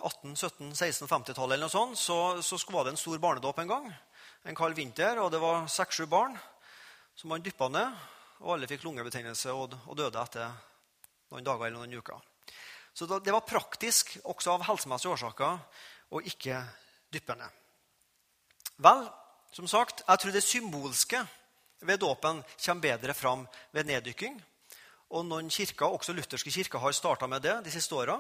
18-, 0.01 0.33
17-, 0.33 0.73
16-50-tallet 0.73 1.59
eller 1.59 1.67
noe 1.69 1.75
sånt, 1.75 2.01
så, 2.01 2.41
så 2.41 2.59
var 2.73 2.87
det 2.87 2.95
en 2.95 3.01
stor 3.01 3.21
barnedåp 3.21 3.61
en 3.61 3.71
gang. 3.71 3.93
En 4.49 4.57
kald 4.57 4.75
vinter, 4.79 5.21
og 5.21 5.31
det 5.35 5.43
var 5.45 5.69
seks-sju 5.71 6.09
barn 6.11 6.35
som 7.19 7.31
man 7.35 7.45
dyppa 7.45 7.69
ned. 7.69 8.01
Og 8.41 8.57
alle 8.57 8.71
fikk 8.71 8.89
lungebetennelse 8.89 9.53
og, 9.53 9.77
og 9.85 10.01
døde 10.01 10.25
etter 10.25 10.57
noen 11.29 11.47
dager 11.47 11.69
eller 11.69 11.85
noen 11.85 12.01
uker. 12.01 12.25
Så 12.99 13.07
det 13.07 13.31
var 13.31 13.47
praktisk, 13.47 14.17
også 14.27 14.57
av 14.57 14.65
helsemessige 14.67 15.13
årsaker, 15.15 15.59
å 16.11 16.21
ikke 16.27 16.57
dyppe. 17.15 17.37
Vel, 18.83 19.05
som 19.55 19.69
sagt, 19.71 20.03
jeg 20.03 20.19
tror 20.19 20.35
det 20.35 20.43
symbolske 20.43 21.21
ved 21.87 22.01
dåpen 22.03 22.41
kommer 22.57 22.83
bedre 22.83 23.15
fram 23.15 23.45
ved 23.71 23.87
neddykking. 23.87 24.41
Og 25.15 25.29
noen 25.29 25.47
kirker, 25.47 25.87
også 25.87 26.17
lutherske 26.17 26.51
kirker 26.51 26.83
har 26.83 26.97
starta 26.97 27.29
med 27.31 27.47
det 27.47 27.55
de 27.69 27.77
siste 27.77 27.95
åra. 27.95 28.19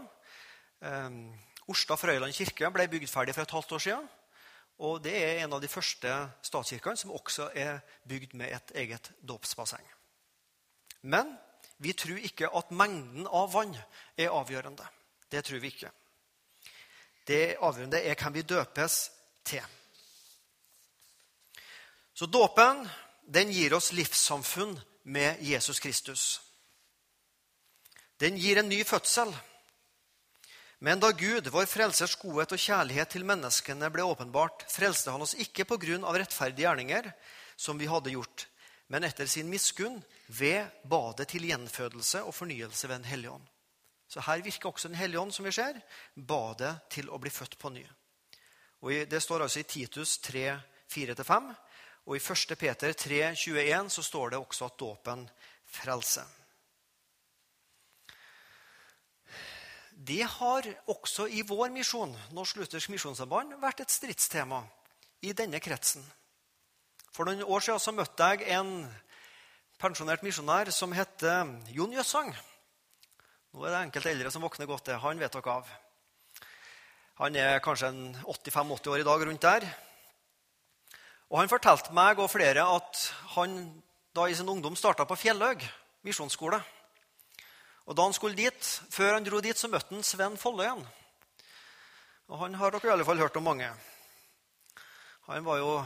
Orstad 1.66 1.99
Frøyland 1.99 2.38
kirke 2.38 2.70
ble 2.70 2.87
bygd 2.87 3.11
ferdig 3.11 3.35
for 3.35 3.49
et 3.49 3.56
halvt 3.58 3.75
år 3.75 3.85
siden. 3.88 4.08
Og 4.78 5.02
det 5.02 5.16
er 5.18 5.42
en 5.42 5.58
av 5.58 5.64
de 5.64 5.73
første 5.73 6.14
statskirkene 6.47 7.02
som 7.02 7.16
også 7.18 7.50
er 7.50 7.82
bygd 8.06 8.38
med 8.38 8.54
et 8.54 8.75
eget 8.87 9.11
dåpsbasseng. 9.26 9.82
Men 11.02 11.35
vi 11.78 11.94
tror 11.94 12.18
ikke 12.18 12.50
at 12.58 12.70
mengden 12.75 13.26
av 13.26 13.52
vann 13.52 13.75
er 14.18 14.35
avgjørende. 14.35 14.87
Det 15.30 15.44
tror 15.47 15.62
vi 15.62 15.70
ikke. 15.70 15.90
Det 17.28 17.58
avgjørende 17.61 18.00
er 18.02 18.18
hvem 18.18 18.38
vi 18.38 18.47
døpes 18.49 18.97
til. 19.47 19.62
Så 22.18 22.26
dåpen 22.26 22.82
den 23.28 23.52
gir 23.54 23.76
oss 23.76 23.92
livssamfunn 23.92 24.75
med 25.06 25.42
Jesus 25.44 25.78
Kristus. 25.78 26.40
Den 28.18 28.38
gir 28.40 28.58
en 28.58 28.68
ny 28.68 28.82
fødsel. 28.85 29.30
Men 30.82 30.99
da 31.02 31.12
Gud, 31.14 31.47
vår 31.50 31.66
frelsers 31.70 32.16
godhet 32.18 32.54
og 32.54 32.62
kjærlighet 32.62 33.11
til 33.14 33.26
menneskene, 33.26 33.90
ble 33.90 34.06
åpenbart, 34.06 34.64
frelste 34.70 35.14
han 35.14 35.23
oss 35.23 35.37
ikke 35.38 35.66
på 35.66 35.78
grunn 35.78 36.06
av 36.06 36.18
rettferdige 36.18 36.66
gjerninger, 36.66 37.11
som 37.58 37.78
vi 37.78 37.87
hadde 37.90 38.14
gjort, 38.14 38.47
men 38.88 39.04
etter 39.04 39.28
sin 39.28 39.50
miskunn 39.50 40.00
ved 40.26 40.66
badet 40.88 41.28
til 41.28 41.45
gjenfødelse 41.49 42.23
og 42.25 42.35
fornyelse 42.35 42.88
ved 42.88 42.97
Den 42.97 43.11
hellige 43.11 43.30
ånd. 43.30 43.47
Så 44.09 44.21
her 44.25 44.42
virker 44.42 44.68
også 44.68 44.88
Den 44.88 44.97
hellige 44.97 45.21
ånd, 45.21 45.33
som 45.33 45.45
vi 45.45 45.52
ser, 45.52 45.80
badet 46.14 46.75
til 46.90 47.11
å 47.11 47.18
bli 47.21 47.30
født 47.30 47.59
på 47.59 47.71
ny. 47.71 47.85
Og 48.80 49.11
Det 49.11 49.23
står 49.23 49.42
altså 49.42 49.61
i 49.61 49.68
Titus 49.68 50.18
3, 50.18 50.61
4-5. 50.88 51.54
Og 52.07 52.16
i 52.16 52.21
1. 52.21 52.59
Peter 52.59 52.92
3, 52.92 53.35
21 53.37 53.90
så 53.90 54.02
står 54.02 54.30
det 54.30 54.38
også 54.38 54.64
at 54.64 54.78
dåpen 54.80 55.28
frelser. 55.66 56.25
Det 59.92 60.23
har 60.23 60.62
også 60.87 61.26
i 61.26 61.42
vår 61.42 61.73
misjon, 61.75 62.14
Norsk 62.33 62.57
Luthersk 62.57 62.88
Misjonssamband, 62.88 63.57
vært 63.61 63.83
et 63.83 63.90
stridstema 63.90 64.62
i 65.21 65.35
denne 65.35 65.59
kretsen. 65.61 66.04
For 67.18 67.26
noen 67.26 67.40
år 67.50 67.64
siden 67.66 67.80
så 67.82 67.90
møtte 67.90 68.26
jeg 68.30 68.44
en 68.54 68.68
pensjonert 69.82 70.20
misjonær 70.22 70.68
som 70.70 70.92
heter 70.94 71.48
Jon 71.75 71.90
Jøssang. 71.90 72.30
Nå 72.30 73.64
er 73.66 73.75
det 73.75 73.80
enkelte 73.80 74.12
eldre 74.12 74.30
som 74.30 74.44
våkner 74.46 74.68
godt 74.70 74.84
til. 74.87 75.00
Han 75.02 75.18
vet 75.18 75.34
dere 75.34 75.56
av. 75.56 75.72
Han 77.18 77.40
er 77.42 77.58
kanskje 77.58 77.90
85-80 78.22 78.92
år 78.94 79.02
i 79.02 79.08
dag, 79.10 79.26
rundt 79.26 79.48
der. 79.48 79.66
Og 81.34 81.40
Han 81.40 81.50
fortalte 81.50 81.98
meg 81.98 82.22
og 82.22 82.30
flere 82.30 82.70
at 82.78 83.04
han 83.34 83.64
da 84.14 84.30
i 84.30 84.38
sin 84.38 84.54
ungdom 84.54 84.78
starta 84.78 85.02
på 85.02 85.18
Fjellhaug 85.18 85.66
misjonsskole. 86.06 86.62
Og 87.90 87.96
da 87.98 88.06
han 88.06 88.14
skulle 88.14 88.38
dit, 88.38 88.75
Før 88.94 89.14
han 89.18 89.26
dro 89.26 89.42
dit, 89.42 89.58
så 89.58 89.66
møtte 89.66 89.90
han 89.90 90.06
Sven 90.06 90.38
Folløyen. 90.38 90.87
Og 92.28 92.38
han 92.46 92.54
har 92.54 92.70
dere 92.70 92.87
i 92.87 92.94
alle 92.94 93.04
fall 93.04 93.18
hørt 93.18 93.42
om 93.42 93.50
mange. 93.50 93.75
Han 95.26 95.44
var 95.44 95.58
jo 95.58 95.82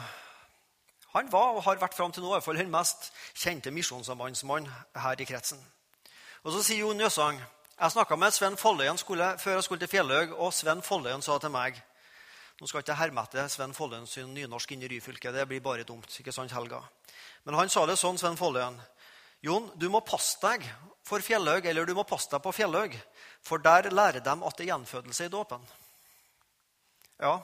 han 1.13 1.33
var 1.33 1.57
og 1.57 1.65
har 1.67 1.81
vært 1.81 1.97
fram 1.97 2.13
til 2.13 2.25
nå 2.25 2.31
i 2.31 2.37
hvert 2.37 2.45
fall 2.45 2.61
den 2.61 2.73
mest 2.73 3.11
kjente 3.35 3.71
misjonssambandsmann 3.71 4.69
her 4.97 5.21
i 5.21 5.27
kretsen. 5.29 5.61
Og 6.43 6.53
Så 6.53 6.63
sier 6.63 6.87
Jon 6.87 7.01
Jøsang 7.01 7.41
jeg 7.83 7.91
snakka 7.91 8.17
med 8.17 8.31
Sven 8.31 8.57
Folløyen 8.57 8.99
før 8.99 9.57
jeg 9.57 9.63
skulle 9.65 9.81
til 9.81 9.89
Fjellhaug, 9.89 10.37
og 10.39 10.53
Sven 10.55 10.83
Folløyen 10.83 11.23
sa 11.23 11.39
til 11.39 11.51
meg 11.51 11.81
Nå 12.61 12.69
skal 12.69 12.83
ikke 12.83 12.93
jeg 12.93 13.01
herme 13.01 13.23
etter 13.25 13.49
Sven 13.51 13.75
Folløyen 13.75 14.07
sin 14.07 14.35
nynorsk 14.35 14.71
inn 14.71 14.85
i 14.85 14.89
Ryfylke. 14.89 15.33
Det 15.33 15.49
blir 15.49 15.61
bare 15.61 15.83
dumt. 15.83 16.07
ikke 16.21 16.33
sant, 16.33 16.53
Helga? 16.53 16.79
Men 17.45 17.57
han 17.59 17.69
sa 17.69 17.87
det 17.87 17.97
sånn, 17.99 18.19
Sven 18.19 18.37
Folløyen. 18.39 18.77
Jon, 19.43 19.71
du 19.75 19.89
må 19.91 20.01
passe 20.07 20.39
deg 20.39 20.63
for 21.03 21.19
Fjellhaug, 21.19 21.67
eller 21.67 21.87
du 21.87 21.95
må 21.99 22.05
passe 22.07 22.31
deg 22.31 22.43
på 22.45 22.53
Fjellhaug, 22.55 22.95
for 23.43 23.59
der 23.59 23.91
lærer 23.91 24.21
de 24.23 24.31
at 24.31 24.57
det 24.57 24.63
er 24.69 24.71
gjenfødelse 24.71 25.27
i 25.27 25.33
dåpen. 25.33 25.65
Ja, 27.19 27.41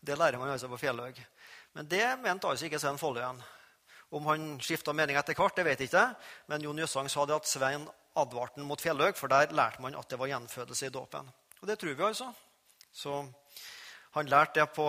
det 0.00 0.18
lærer 0.18 0.38
man 0.38 0.50
altså 0.50 0.68
på 0.68 0.80
Fjellhaug. 0.80 1.20
Men 1.78 1.86
det 1.86 2.06
mente 2.18 2.48
altså 2.50 2.66
ikke 2.66 2.80
Svein 2.82 2.96
Folløyen. 2.98 3.36
Om 4.10 4.24
han 4.26 4.46
skifta 4.58 4.90
mening 4.96 5.14
etter 5.20 5.36
hvert, 5.38 5.54
det 5.54 5.64
vet 5.68 5.82
jeg 5.84 5.92
ikke. 5.92 6.06
Men 6.50 6.64
Jon 6.64 6.80
Jøssang 6.82 7.10
sa 7.12 7.22
det 7.28 7.36
at 7.36 7.46
Svein 7.46 7.84
advarte 8.18 8.64
mot 8.66 8.80
Fjellhaug, 8.82 9.14
for 9.14 9.30
der 9.30 9.52
lærte 9.54 9.84
man 9.84 9.94
at 9.94 10.08
det 10.10 10.18
var 10.18 10.26
gjenfødelse 10.26 10.88
i 10.88 10.90
dåpen. 10.90 11.28
Og 11.60 11.68
det 11.70 11.76
tror 11.78 11.94
vi 11.94 12.02
altså. 12.02 12.32
Så 12.90 13.20
han 14.16 14.26
lærte 14.26 14.58
det 14.58 14.72
på 14.74 14.88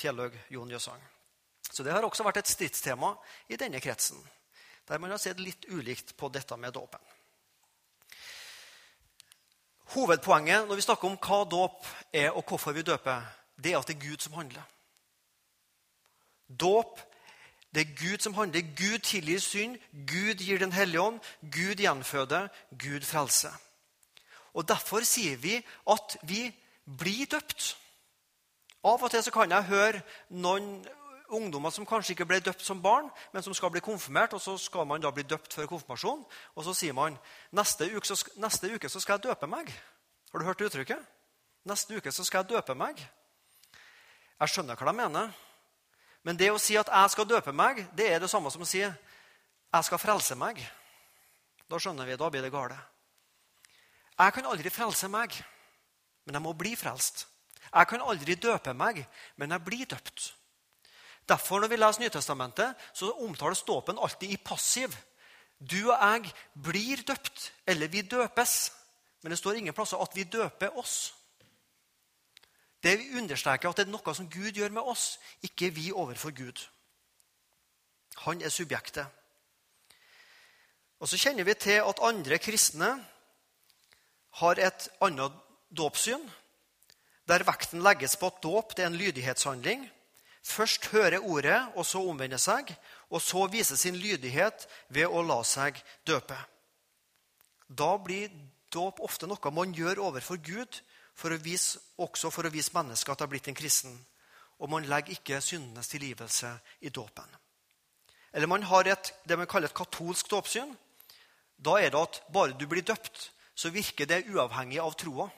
Fjellhaug, 0.00 0.38
Jon 0.56 0.72
Jøssang. 0.72 1.02
Så 1.68 1.84
det 1.84 1.92
har 1.92 2.06
også 2.08 2.24
vært 2.24 2.40
et 2.40 2.48
stridstema 2.48 3.12
i 3.52 3.60
denne 3.60 3.82
kretsen 3.84 4.22
der 4.86 5.00
man 5.02 5.10
har 5.10 5.18
sett 5.18 5.40
litt 5.42 5.66
ulikt 5.68 6.12
på 6.16 6.28
dette 6.30 6.56
med 6.56 6.70
dåpen. 6.70 7.00
Hovedpoenget 9.96 10.68
når 10.68 10.78
vi 10.78 10.84
snakker 10.86 11.10
om 11.10 11.18
hva 11.18 11.40
dåp 11.50 11.88
er, 12.12 12.30
og 12.30 12.46
hvorfor 12.46 12.72
vi 12.72 12.86
døper, 12.86 13.26
det 13.58 13.72
er 13.72 13.80
at 13.80 13.90
det 13.90 13.96
er 13.96 14.04
Gud 14.06 14.22
som 14.22 14.38
handler. 14.38 14.62
Dåp 16.48 17.00
det 17.76 17.82
er 17.82 18.08
Gud 18.08 18.18
som 18.24 18.34
handler. 18.34 18.60
Gud 18.60 18.98
tilgir 19.04 19.38
synd, 19.38 19.76
Gud 19.92 20.40
gir 20.40 20.58
Den 20.58 20.72
hellige 20.72 21.00
ånd, 21.00 21.20
Gud 21.42 21.76
gjenføder, 21.76 22.48
Gud 22.70 23.00
frelser. 23.04 23.52
Og 24.54 24.68
Derfor 24.68 25.04
sier 25.04 25.36
vi 25.36 25.58
at 25.90 26.16
vi 26.22 26.54
blir 26.98 27.26
døpt. 27.26 27.76
Av 28.84 29.02
og 29.02 29.10
til 29.10 29.22
så 29.22 29.30
kan 29.34 29.50
jeg 29.50 29.68
høre 29.68 30.00
noen 30.30 30.86
ungdommer 31.28 31.70
som 31.74 31.86
kanskje 31.86 32.14
ikke 32.14 32.28
ble 32.30 32.40
døpt 32.40 32.64
som 32.64 32.80
barn, 32.82 33.10
men 33.32 33.42
som 33.42 33.54
skal 33.54 33.70
bli 33.74 33.82
konfirmert, 33.84 34.32
og 34.32 34.40
så 34.40 34.56
skal 34.58 34.86
man 34.86 35.02
da 35.02 35.10
bli 35.12 35.26
døpt 35.26 35.52
før 35.52 35.66
konfirmasjon. 35.66 36.24
Og 36.54 36.64
så 36.64 36.74
sier 36.74 36.96
man 36.96 37.18
neste 37.52 37.90
uke 37.92 38.06
så, 38.06 38.16
neste 38.40 38.72
uke 38.72 38.88
så 38.88 39.02
skal 39.02 39.18
jeg 39.18 39.28
døpe 39.28 39.50
meg. 39.50 39.68
Har 40.32 40.40
du 40.40 40.46
hørt 40.46 40.64
uttrykket? 40.64 41.02
Neste 41.66 41.98
uke 41.98 42.12
så 42.12 42.24
skal 42.24 42.46
jeg 42.46 42.56
døpe 42.56 42.78
meg. 42.78 43.02
Jeg 44.40 44.54
skjønner 44.54 44.78
hva 44.78 44.88
de 44.88 44.96
mener. 44.96 45.36
Men 46.26 46.38
det 46.38 46.48
å 46.50 46.58
si 46.58 46.74
at 46.74 46.90
jeg 46.90 47.12
skal 47.14 47.28
døpe 47.30 47.54
meg, 47.54 47.84
det 47.94 48.08
er 48.10 48.18
det 48.22 48.30
samme 48.30 48.50
som 48.50 48.64
å 48.64 48.66
si 48.66 48.82
jeg 48.82 49.86
skal 49.86 50.00
frelse 50.02 50.34
meg. 50.38 50.58
Da 51.70 51.78
skjønner 51.78 52.08
vi, 52.08 52.18
da 52.18 52.30
blir 52.30 52.42
det 52.42 52.50
gale. 52.54 52.78
Jeg 54.16 54.34
kan 54.34 54.48
aldri 54.50 54.72
frelse 54.72 55.10
meg, 55.12 55.34
men 56.26 56.38
jeg 56.38 56.42
må 56.42 56.54
bli 56.58 56.72
frelst. 56.78 57.26
Jeg 57.66 57.90
kan 57.90 58.02
aldri 58.02 58.34
døpe 58.40 58.74
meg, 58.74 59.02
men 59.36 59.54
jeg 59.54 59.64
blir 59.66 59.86
døpt. 59.90 60.30
Derfor 61.26 61.60
når 61.60 61.72
vi 61.72 61.78
leser 61.78 62.04
Nytestamentet, 62.04 62.86
så 62.94 63.10
omtales 63.22 63.64
dåpen 63.66 63.98
alltid 63.98 64.30
i 64.30 64.38
passiv. 64.38 64.94
Du 65.58 65.90
og 65.90 65.98
jeg 65.98 66.32
blir 66.54 67.02
døpt, 67.06 67.50
eller 67.66 67.90
vi 67.90 68.02
døpes. 68.06 68.56
Men 69.22 69.34
det 69.34 69.38
står 69.40 69.58
ingen 69.58 69.74
plasser 69.74 70.02
at 70.02 70.14
vi 70.14 70.26
døper 70.30 70.78
oss. 70.78 71.15
Det 72.86 73.00
understreker 73.18 73.68
at 73.72 73.80
det 73.80 73.88
er 73.88 73.90
noe 73.90 74.14
som 74.14 74.28
Gud 74.30 74.54
gjør 74.54 74.70
med 74.70 74.86
oss, 74.86 75.16
ikke 75.42 75.72
vi 75.74 75.88
overfor 75.90 76.30
Gud. 76.30 76.60
Han 78.22 78.42
er 78.42 78.52
subjektet. 78.54 79.06
Og 81.02 81.08
Så 81.08 81.18
kjenner 81.18 81.44
vi 81.44 81.54
til 81.54 81.82
at 81.82 82.00
andre 82.00 82.38
kristne 82.38 82.94
har 84.38 84.60
et 84.62 84.88
annet 85.02 85.34
dåpssyn, 85.76 86.22
der 87.28 87.44
vekten 87.44 87.82
legges 87.82 88.16
på 88.16 88.30
at 88.30 88.42
dåp 88.42 88.78
er 88.78 88.86
en 88.86 88.96
lydighetshandling, 88.96 89.88
først 90.46 90.86
høre 90.94 91.20
ordet 91.20 91.58
og 91.74 91.86
så 91.86 92.00
omvende 92.06 92.38
seg, 92.38 92.70
og 93.10 93.22
så 93.22 93.46
vise 93.50 93.76
sin 93.76 93.96
lydighet 93.98 94.68
ved 94.88 95.10
å 95.10 95.24
la 95.26 95.40
seg 95.42 95.82
døpe. 96.06 96.38
Da 97.68 97.96
blir 97.98 98.30
dåp 98.72 99.02
ofte 99.02 99.26
noe 99.26 99.52
man 99.52 99.74
gjør 99.74 100.04
overfor 100.06 100.38
Gud, 100.38 100.80
for 101.16 101.32
vise, 101.40 101.80
også 101.96 102.30
for 102.30 102.46
å 102.46 102.52
vise 102.52 102.74
mennesket 102.76 103.12
at 103.12 103.18
det 103.18 103.24
har 103.24 103.32
blitt 103.32 103.48
en 103.48 103.56
kristen. 103.56 103.96
Og 104.60 104.70
man 104.72 104.86
legger 104.88 105.16
ikke 105.16 105.40
syndenes 105.44 105.88
tilgivelse 105.88 106.52
i 106.84 106.92
dåpen. 106.92 107.28
Eller 108.36 108.50
man 108.50 108.64
har 108.68 108.88
et, 108.92 109.12
det 109.24 109.38
man 109.38 109.48
kaller 109.48 109.70
et 109.70 109.76
katolsk 109.76 110.28
dåpssyn. 110.28 110.74
Da 111.56 111.78
er 111.80 111.92
det 111.92 112.02
at 112.02 112.20
bare 112.32 112.56
du 112.56 112.66
blir 112.68 112.84
døpt, 112.84 113.30
så 113.56 113.72
virker 113.72 114.08
det 114.08 114.26
uavhengig 114.28 114.80
av 114.82 114.96
troa. 115.00 115.30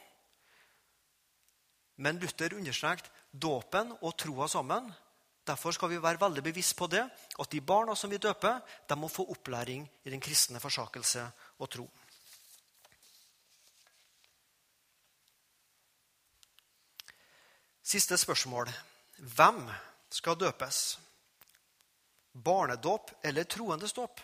Men 2.02 2.18
Luther 2.18 2.56
understreket 2.58 3.10
dåpen 3.30 3.92
og 4.00 4.16
troa 4.18 4.48
sammen. 4.50 4.90
Derfor 5.46 5.72
skal 5.72 5.92
vi 5.92 6.02
være 6.02 6.20
veldig 6.20 6.42
bevisst 6.44 6.76
på 6.76 6.88
det, 6.90 7.04
at 7.06 7.50
de 7.50 7.60
barna 7.60 7.94
som 7.96 8.10
vi 8.10 8.18
døper, 8.20 8.58
de 8.88 8.98
må 8.98 9.08
få 9.08 9.24
opplæring 9.32 9.86
i 10.04 10.10
den 10.10 10.20
kristne 10.20 10.60
forsakelse 10.60 11.24
og 11.58 11.70
tro. 11.70 11.86
Siste 17.88 18.18
spørsmål. 18.20 18.68
Hvem 19.16 19.62
skal 20.12 20.36
døpes? 20.36 20.98
Barnedåp 22.32 23.14
eller 23.24 23.48
troendesdåp? 23.48 24.20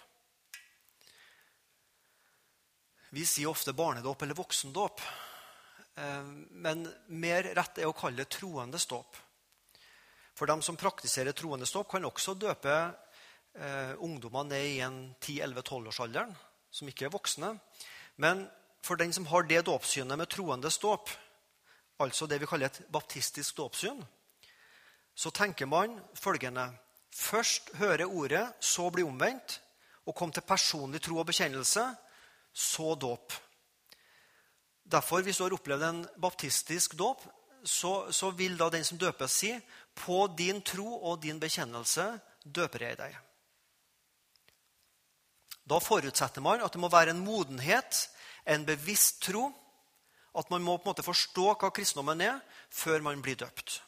Vi 3.16 3.24
sier 3.24 3.48
ofte 3.48 3.72
barnedåp 3.72 4.22
eller 4.22 4.36
voksendåp. 4.36 5.00
Eh, 5.96 6.28
men 6.50 6.84
mer 7.08 7.48
rett 7.56 7.80
er 7.80 7.88
å 7.88 7.96
kalle 7.96 8.20
det 8.20 8.36
troendesdåp. 8.36 9.16
For 10.36 10.44
dem 10.44 10.60
som 10.60 10.76
praktiserer 10.76 11.32
troendesdåp, 11.32 11.88
kan 11.88 12.04
også 12.04 12.36
døpe 12.36 12.76
eh, 12.84 13.96
ungdommer 13.96 14.44
ned 14.44 14.74
i 14.74 14.80
en 14.84 15.02
10-11-12-årsalderen, 15.16 16.36
som 16.68 16.92
ikke 16.92 17.08
er 17.08 17.16
voksne. 17.16 17.54
Men 18.20 18.44
for 18.84 19.00
den 19.00 19.16
som 19.16 19.32
har 19.32 19.48
det 19.48 19.64
dåpssynet 19.64 20.20
med 20.20 20.28
troendesdåp, 20.28 21.08
altså 21.98 22.26
det 22.26 22.40
vi 22.40 22.46
kaller 22.46 22.70
et 22.70 22.82
baptistisk 22.92 23.56
dåpssyn, 23.56 24.02
så 25.14 25.30
tenker 25.30 25.66
man 25.70 26.00
følgende 26.14 26.72
Først 27.14 27.70
høre 27.78 28.08
ordet, 28.10 28.42
så 28.60 28.88
bli 28.90 29.04
omvendt, 29.06 29.60
og 30.06 30.16
komme 30.18 30.34
til 30.34 30.42
personlig 30.42 30.98
tro 31.02 31.20
og 31.22 31.28
bekjennelse, 31.28 31.84
så 32.52 32.94
dåp. 32.94 33.32
Derfor, 34.84 35.22
hvis 35.22 35.38
du 35.38 35.44
har 35.44 35.54
opplevd 35.54 35.84
en 35.86 36.00
baptistisk 36.20 36.96
dåp, 36.98 37.22
så, 37.64 38.12
så, 38.12 38.30
vil 38.30 38.58
da 38.58 38.68
den 38.68 38.84
som 38.84 38.98
døpes, 38.98 39.30
si 39.30 39.52
på 39.94 40.26
din 40.36 40.60
tro 40.62 40.98
og 40.98 41.22
din 41.22 41.38
bekjennelse 41.40 42.08
døper 42.44 42.88
jeg 42.88 42.98
deg. 42.98 43.14
Da 45.64 45.78
forutsetter 45.80 46.44
man 46.44 46.60
at 46.60 46.74
det 46.74 46.82
må 46.82 46.90
være 46.92 47.14
en 47.14 47.24
modenhet, 47.24 48.08
en 48.44 48.66
bevisst 48.68 49.22
tro, 49.24 49.46
at 50.34 50.50
man 50.50 50.62
må 50.62 50.76
på 50.76 50.88
en 50.88 50.92
måte 50.92 51.06
forstå 51.06 51.50
hva 51.54 51.70
kristendommen 51.74 52.22
er, 52.24 52.38
før 52.70 53.04
man 53.06 53.22
blir 53.22 53.38
døpt. 53.38 53.80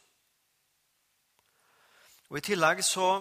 Og 2.30 2.38
I 2.38 2.44
tillegg 2.46 2.82
så 2.87 3.20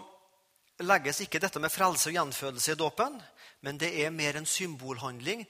legges 0.85 1.21
ikke 1.23 1.41
dette 1.41 1.61
med 1.61 1.73
frelse 1.73 2.09
og 2.09 2.17
gjenfødelse 2.17 2.73
i 2.73 2.79
dåpen, 2.79 3.17
men 3.65 3.79
det 3.81 3.93
er 4.01 4.13
mer 4.13 4.37
en 4.37 4.49
symbolhandling. 4.49 5.45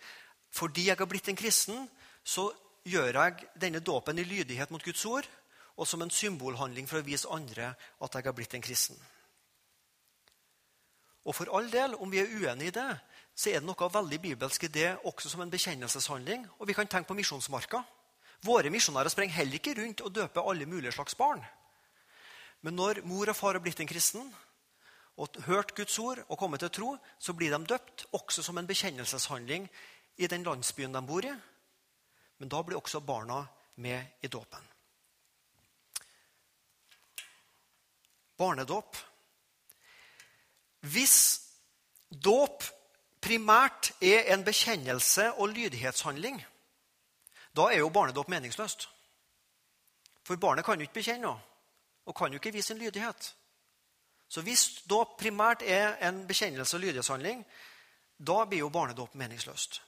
Fordi 0.52 0.88
jeg 0.90 1.00
har 1.00 1.10
blitt 1.10 1.32
en 1.32 1.40
kristen, 1.40 1.88
så 2.24 2.50
gjør 2.86 3.20
jeg 3.22 3.50
denne 3.60 3.82
dåpen 3.84 4.20
i 4.20 4.28
lydighet 4.28 4.72
mot 4.72 4.84
Guds 4.84 5.04
ord 5.10 5.28
og 5.76 5.88
som 5.88 6.04
en 6.06 6.14
symbolhandling 6.14 6.88
for 6.88 7.02
å 7.02 7.06
vise 7.06 7.30
andre 7.32 7.74
at 7.76 8.16
jeg 8.16 8.26
har 8.28 8.36
blitt 8.36 8.56
en 8.56 8.64
kristen. 8.64 8.98
Og 11.26 11.34
for 11.36 11.50
all 11.58 11.68
del, 11.72 11.96
om 11.98 12.12
vi 12.12 12.22
er 12.22 12.30
uenige 12.30 12.70
i 12.70 12.76
det, 12.76 12.90
så 13.36 13.52
er 13.52 13.60
det 13.60 13.68
noe 13.68 13.90
veldig 13.92 14.22
bibelsk 14.24 14.64
i 14.64 14.72
det 14.72 14.94
også 15.04 15.30
som 15.30 15.44
en 15.44 15.52
bekjennelseshandling. 15.52 16.46
Og 16.60 16.70
vi 16.70 16.74
kan 16.74 16.88
tenke 16.88 17.10
på 17.10 17.18
misjonsmarka. 17.18 17.82
Våre 18.48 18.72
misjonærer 18.72 19.12
sprenger 19.12 19.36
heller 19.36 19.60
ikke 19.60 19.76
rundt 19.76 20.04
og 20.06 20.14
døper 20.16 20.48
alle 20.48 20.68
mulige 20.70 20.94
slags 20.96 21.18
barn. 21.20 21.44
Men 22.64 22.78
når 22.80 23.02
mor 23.04 23.30
og 23.30 23.36
far 23.36 23.58
har 23.58 23.64
blitt 23.64 23.82
en 23.84 23.90
kristen 23.92 24.30
og 25.20 25.36
hørt 25.48 25.76
Guds 25.76 25.98
ord 26.00 26.22
og 26.30 26.40
kommet 26.40 26.64
til 26.64 26.72
tro, 26.72 26.94
så 27.20 27.36
blir 27.36 27.52
de 27.52 27.60
døpt 27.68 28.06
også 28.16 28.44
som 28.44 28.58
en 28.58 28.68
bekjennelseshandling 28.68 29.68
i 30.18 30.28
den 30.32 30.48
landsbyen 30.48 30.96
de 30.96 31.04
bor 31.04 31.28
i. 31.28 31.34
Men 32.40 32.52
da 32.52 32.62
blir 32.64 32.80
også 32.80 33.04
barna 33.04 33.44
med 33.76 34.24
i 34.24 34.32
dåpen. 34.32 34.64
Barnedåp. 38.40 38.96
Hvis 40.80 41.18
dåp 42.12 42.64
primært 43.26 43.92
er 44.02 44.30
en 44.34 44.44
bekjennelse 44.46 45.32
og 45.34 45.50
lydighetshandling, 45.50 46.38
da 47.56 47.70
er 47.72 47.82
jo 47.82 47.90
barnedåp 47.90 48.30
meningsløst. 48.30 48.90
For 50.26 50.38
barnet 50.42 50.66
kan 50.66 50.80
jo 50.80 50.86
ikke 50.88 51.02
bekjenne 51.02 51.28
noe 51.28 51.42
og 52.06 52.14
kan 52.18 52.34
jo 52.34 52.38
ikke 52.38 52.54
vise 52.54 52.74
sin 52.74 52.78
lydighet. 52.78 53.32
Så 54.30 54.42
hvis 54.46 54.84
dåp 54.90 55.18
primært 55.18 55.64
er 55.66 55.96
en 56.06 56.26
bekjennelse 56.28 56.78
og 56.78 56.84
lydighetshandling, 56.84 57.42
da 58.18 58.46
blir 58.46 58.62
jo 58.62 58.70
barnedåp 58.70 59.16
meningsløst. 59.18 59.82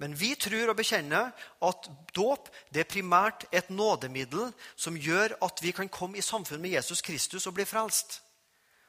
Men 0.00 0.16
vi 0.18 0.32
tror 0.34 0.72
og 0.72 0.76
bekjenner 0.76 1.30
at 1.62 1.88
dåp 2.16 2.48
er 2.74 2.88
primært 2.88 3.46
et 3.52 3.70
nådemiddel 3.70 4.50
som 4.76 4.96
gjør 4.96 5.36
at 5.44 5.62
vi 5.62 5.70
kan 5.76 5.92
komme 5.92 6.18
i 6.18 6.24
samfunn 6.24 6.62
med 6.62 6.74
Jesus 6.74 7.04
Kristus 7.04 7.46
og 7.46 7.54
bli 7.54 7.68
frelst. 7.68 8.22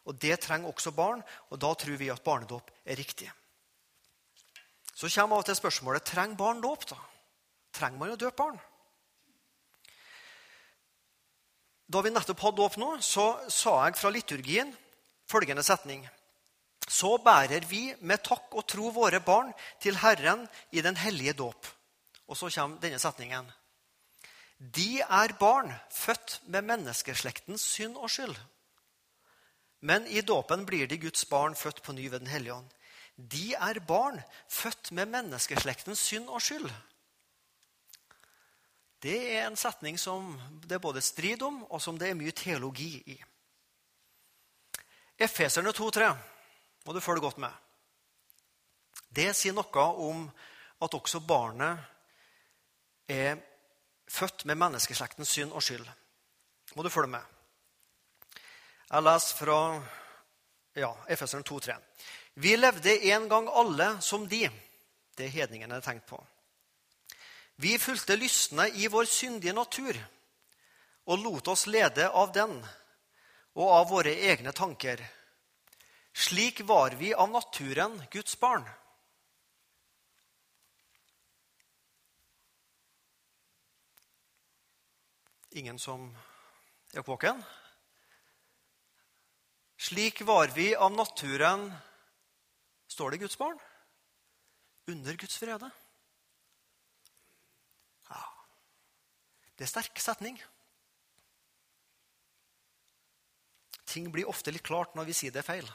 Og 0.05 0.21
Det 0.21 0.39
trenger 0.39 0.67
også 0.67 0.91
barn, 0.91 1.21
og 1.49 1.61
da 1.61 1.73
tror 1.73 1.97
vi 1.97 2.09
at 2.09 2.21
barnedåp 2.21 2.71
er 2.85 2.95
riktig. 2.97 3.31
Så 4.93 5.09
kommer 5.09 5.37
av 5.37 5.43
og 5.43 5.47
til 5.49 5.57
spørsmålet 5.57 6.05
trenger 6.05 6.37
barn 6.37 6.61
dåp. 6.61 6.85
da? 6.89 6.99
Trenger 7.73 7.99
man 7.99 8.13
å 8.13 8.19
døpe 8.19 8.37
barn? 8.37 8.59
Da 11.87 12.01
vi 12.01 12.11
nettopp 12.13 12.41
hadde 12.41 12.61
dåp 12.61 12.77
nå, 12.81 12.89
så 13.01 13.25
sa 13.51 13.75
jeg 13.85 13.97
fra 13.99 14.11
liturgien 14.13 14.71
følgende 15.29 15.63
setning. 15.65 16.05
Så 16.87 17.17
bærer 17.23 17.65
vi 17.69 17.87
med 18.01 18.23
takk 18.25 18.53
og 18.53 18.67
tro 18.67 18.89
våre 18.93 19.19
barn 19.23 19.51
til 19.81 19.97
Herren 20.01 20.47
i 20.71 20.81
den 20.81 20.97
hellige 20.99 21.35
dåp. 21.37 21.67
Og 22.27 22.37
så 22.37 22.49
kommer 22.53 22.81
denne 22.81 23.01
setningen. 23.01 23.49
De 24.57 25.01
er 25.01 25.35
barn 25.39 25.73
født 25.91 26.39
med 26.47 26.65
menneskeslektens 26.69 27.65
synd 27.75 27.97
og 27.97 28.11
skyld. 28.11 28.35
Men 29.83 30.05
i 30.07 30.21
dåpen 30.21 30.63
blir 30.65 30.87
de 30.87 30.97
Guds 31.01 31.25
barn 31.27 31.55
født 31.55 31.81
på 31.83 31.93
ny 31.93 32.07
ved 32.07 32.23
Den 32.23 32.31
hellige 32.31 32.53
ånd. 32.55 32.69
De 33.17 33.53
er 33.53 33.79
barn 33.87 34.17
født 34.49 34.91
med 34.91 35.11
menneskeslektens 35.11 35.99
synd 35.99 36.29
og 36.29 36.41
skyld. 36.41 36.69
Det 39.03 39.17
er 39.35 39.47
en 39.47 39.59
setning 39.59 39.99
som 39.99 40.31
det 40.63 40.77
er 40.77 40.83
både 40.83 41.01
strid 41.03 41.41
om, 41.43 41.63
og 41.69 41.81
som 41.81 41.97
det 41.99 42.09
er 42.09 42.17
mye 42.17 42.31
teologi 42.31 42.95
i. 43.11 43.17
Efeserne 45.19 45.73
2,3 45.75 46.07
må 46.85 46.93
du 46.93 46.99
følge 47.03 47.21
godt 47.21 47.37
med. 47.43 47.51
Det 49.13 49.29
sier 49.37 49.53
noe 49.53 49.83
om 50.07 50.23
at 50.81 50.95
også 50.97 51.21
barnet 51.27 51.83
er 53.11 53.37
født 54.09 54.45
med 54.45 54.57
menneskeslektens 54.57 55.35
synd 55.35 55.53
og 55.53 55.63
skyld. 55.63 55.85
Må 56.75 56.83
du 56.83 56.89
følge 56.89 57.13
med. 57.13 57.21
Jeg 58.89 59.03
leser 59.03 59.37
fra 59.37 59.59
ja, 60.75 60.89
Efeseren 61.09 61.45
2,3. 61.45 61.75
Vi 62.33 62.57
levde 62.57 63.05
en 63.07 63.27
gang 63.29 63.47
alle 63.47 64.01
som 64.01 64.27
de. 64.27 64.49
Det 65.15 65.29
hedningene 65.29 65.77
er 65.77 65.85
tenkt 65.85 66.07
på. 66.09 66.17
Vi 67.55 67.77
fulgte 67.79 68.17
lystne 68.17 68.67
i 68.73 68.87
vår 68.89 69.05
syndige 69.05 69.53
natur 69.53 69.97
og 71.05 71.19
lot 71.19 71.47
oss 71.53 71.67
lede 71.67 72.09
av 72.09 72.31
den 72.33 72.55
og 73.53 73.67
av 73.69 73.89
våre 73.91 74.15
egne 74.31 74.51
tanker. 74.51 75.03
Slik 76.13 76.61
var 76.65 76.95
vi 76.97 77.13
av 77.13 77.29
naturen 77.29 78.01
Guds 78.11 78.39
barn. 78.39 78.65
Ingen 85.53 85.77
som 85.79 86.09
er 86.93 87.05
våken? 87.05 87.43
Slik 89.77 90.21
var 90.21 90.47
vi 90.47 90.73
av 90.75 90.91
naturen 90.91 91.69
Står 92.93 93.13
det 93.13 93.23
Guds 93.23 93.39
barn? 93.39 93.57
Under 94.91 95.17
Guds 95.17 95.39
frede. 95.41 95.71
Det 99.57 99.67
er 99.67 99.69
sterk 99.69 100.01
setning. 100.01 100.39
Ting 103.85 104.09
blir 104.13 104.29
ofte 104.29 104.51
litt 104.53 104.65
klart 104.65 104.95
når 104.97 105.09
vi 105.09 105.15
sier 105.17 105.33
det 105.33 105.43
er 105.43 105.47
feil. 105.47 105.67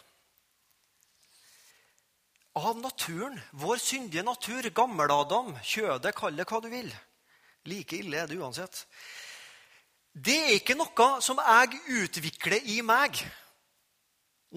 Av 2.59 2.75
naturen, 2.83 3.37
vår 3.55 3.79
syndige 3.79 4.25
natur, 4.27 4.67
gammel-Adam, 4.75 5.53
kjødet, 5.63 6.15
kall 6.19 6.35
det 6.35 6.49
hva 6.51 6.59
du 6.65 6.67
vil. 6.73 6.91
Like 7.71 8.01
ille 8.01 8.19
er 8.19 8.27
det 8.27 8.41
uansett. 8.41 8.83
Det 10.11 10.35
er 10.35 10.57
ikke 10.57 10.75
noe 10.79 11.09
som 11.23 11.39
jeg 11.39 11.79
utvikler 12.03 12.67
i 12.75 12.81
meg 12.83 13.21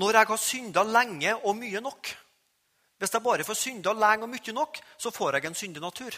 når 0.01 0.17
jeg 0.17 0.29
har 0.31 0.39
synda 0.39 0.83
lenge 0.87 1.35
og 1.43 1.55
mye 1.59 1.81
nok. 1.83 2.09
Hvis 3.01 3.13
jeg 3.15 3.23
bare 3.25 3.43
får 3.43 3.57
synda 3.57 3.95
lenge 3.97 4.27
og 4.27 4.29
mye 4.29 4.53
nok, 4.53 4.77
så 5.01 5.09
får 5.09 5.39
jeg 5.39 5.49
en 5.49 5.55
syndig 5.57 5.81
natur. 5.81 6.13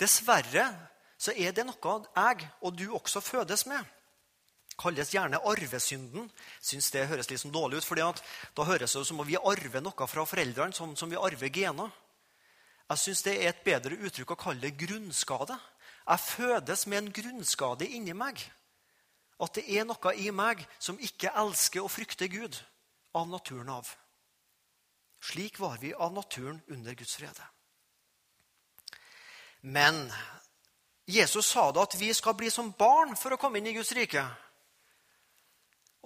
Dessverre 0.00 0.64
så 1.14 1.30
er 1.30 1.52
det 1.54 1.62
noe 1.68 1.92
jeg 2.16 2.48
og 2.60 2.72
du 2.74 2.88
også 2.90 3.20
fødes 3.22 3.68
med. 3.70 3.84
Kalles 4.76 5.12
gjerne 5.14 5.38
arvesynden. 5.46 6.26
Syns 6.60 6.90
det 6.90 7.06
høres 7.06 7.30
litt 7.30 7.40
sånn 7.40 7.54
dårlig 7.54 7.78
ut, 7.78 7.86
for 7.86 8.02
da 8.02 8.66
høres 8.66 8.96
det 8.98 9.04
som 9.06 9.22
om 9.22 9.28
vi 9.28 9.38
arver 9.38 9.84
noe 9.84 10.08
fra 10.10 10.24
foreldrene, 10.26 10.74
som, 10.74 10.96
som 10.98 11.10
vi 11.10 11.16
arver 11.16 11.54
gener. 11.54 11.94
Jeg 12.90 13.02
syns 13.04 13.22
det 13.28 13.36
er 13.38 13.52
et 13.52 13.62
bedre 13.62 13.94
uttrykk 14.08 14.34
å 14.34 14.38
kalle 14.40 14.64
det 14.66 14.74
grunnskade. 14.80 15.54
Jeg 16.02 16.24
fødes 16.24 16.82
med 16.90 16.98
en 16.98 17.12
grunnskade 17.14 17.86
inni 17.86 18.14
meg. 18.14 18.42
At 19.38 19.54
det 19.54 19.68
er 19.70 19.86
noe 19.86 20.16
i 20.18 20.34
meg 20.34 20.66
som 20.82 20.98
ikke 20.98 21.30
elsker 21.44 21.86
og 21.86 21.94
frykter 21.94 22.26
Gud 22.26 22.58
av 23.14 23.30
naturen 23.30 23.70
av. 23.70 23.94
Slik 25.20 25.58
var 25.58 25.78
vi 25.78 25.94
av 25.94 26.12
naturen 26.12 26.60
under 26.66 26.94
Guds 26.94 27.16
frede. 27.16 27.42
Men 29.60 30.12
Jesus 31.06 31.46
sa 31.46 31.72
da 31.72 31.82
at 31.86 31.94
vi 31.98 32.12
skal 32.14 32.34
bli 32.34 32.50
som 32.50 32.72
barn 32.78 33.16
for 33.18 33.34
å 33.34 33.38
komme 33.40 33.58
inn 33.58 33.70
i 33.70 33.74
Guds 33.76 33.92
rike. 33.96 34.22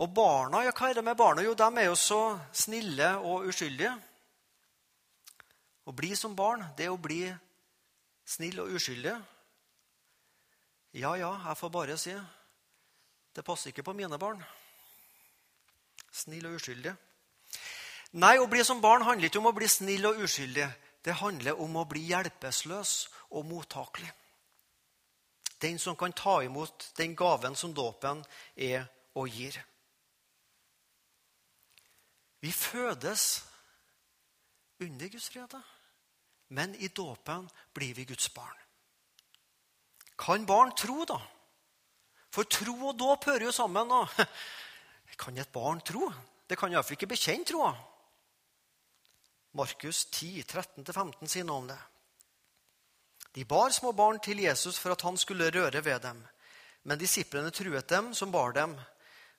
Og 0.00 0.08
barna, 0.16 0.62
ja, 0.64 0.72
hva 0.72 0.88
er 0.88 0.96
det 0.96 1.04
med 1.04 1.18
barna? 1.18 1.44
Jo, 1.44 1.52
de 1.56 1.66
er 1.76 1.90
jo 1.90 1.96
så 1.98 2.22
snille 2.56 3.10
og 3.20 3.50
uskyldige. 3.50 3.92
Å 5.84 5.92
bli 5.96 6.14
som 6.16 6.36
barn, 6.36 6.64
det 6.76 6.86
er 6.86 6.94
å 6.94 7.00
bli 7.00 7.26
snill 8.28 8.62
og 8.62 8.72
uskyldig. 8.78 9.16
Ja, 11.00 11.14
ja, 11.18 11.34
jeg 11.46 11.58
får 11.60 11.72
bare 11.74 11.98
si 12.00 12.14
det 13.30 13.44
passer 13.46 13.70
ikke 13.70 13.84
på 13.86 13.94
mine 13.94 14.18
barn. 14.18 14.40
Snill 16.10 16.48
og 16.48 16.56
uskyldig. 16.58 16.96
Nei, 18.10 18.38
å 18.42 18.48
bli 18.50 18.64
som 18.66 18.80
barn 18.82 19.04
handler 19.06 19.28
ikke 19.28 19.38
om 19.38 19.50
å 19.52 19.54
bli 19.54 19.68
snill 19.70 20.08
og 20.08 20.22
uskyldig. 20.24 20.66
Det 21.00 21.14
handler 21.20 21.60
om 21.62 21.76
å 21.78 21.86
bli 21.88 22.08
hjelpeløs 22.10 22.94
og 23.30 23.46
mottakelig. 23.46 24.10
Den 25.60 25.78
som 25.78 25.96
kan 25.96 26.12
ta 26.16 26.40
imot 26.42 26.90
den 26.96 27.14
gaven 27.14 27.54
som 27.56 27.74
dåpen 27.76 28.24
er 28.56 28.88
og 29.14 29.28
gir. 29.28 29.58
Vi 32.40 32.52
fødes 32.52 33.44
under 34.80 35.08
Guds 35.12 35.28
fred, 35.28 35.54
men 36.48 36.74
i 36.80 36.88
dåpen 36.88 37.48
blir 37.76 37.94
vi 37.94 38.06
Guds 38.08 38.30
barn. 38.34 38.56
Kan 40.18 40.46
barn 40.48 40.72
tro, 40.76 41.04
da? 41.04 41.20
For 42.32 42.48
tro 42.48 42.74
og 42.88 42.96
dåp 42.98 43.24
hører 43.28 43.48
jo 43.48 43.52
sammen. 43.52 43.88
Da. 43.88 44.26
kan 45.20 45.38
et 45.38 45.52
barn 45.52 45.80
tro? 45.84 46.10
Det 46.48 46.58
kan 46.58 46.72
iallfall 46.72 46.96
ikke 46.96 47.12
bekjenne 47.12 47.46
troa. 47.46 47.74
Markus 49.52 50.04
10, 50.10 50.42
13-15 50.42 51.26
sier 51.26 51.44
noe 51.44 51.62
om 51.62 51.70
det. 51.70 51.78
De 53.34 53.44
bar 53.44 53.70
små 53.70 53.92
barn 53.92 54.18
til 54.22 54.42
Jesus 54.42 54.78
for 54.78 54.94
at 54.94 55.02
han 55.06 55.18
skulle 55.18 55.50
røre 55.54 55.82
ved 55.84 56.02
dem. 56.02 56.22
Men 56.82 56.98
disiplene 56.98 57.50
truet 57.54 57.88
dem 57.88 58.14
som 58.14 58.30
bar 58.30 58.52
dem. 58.56 58.74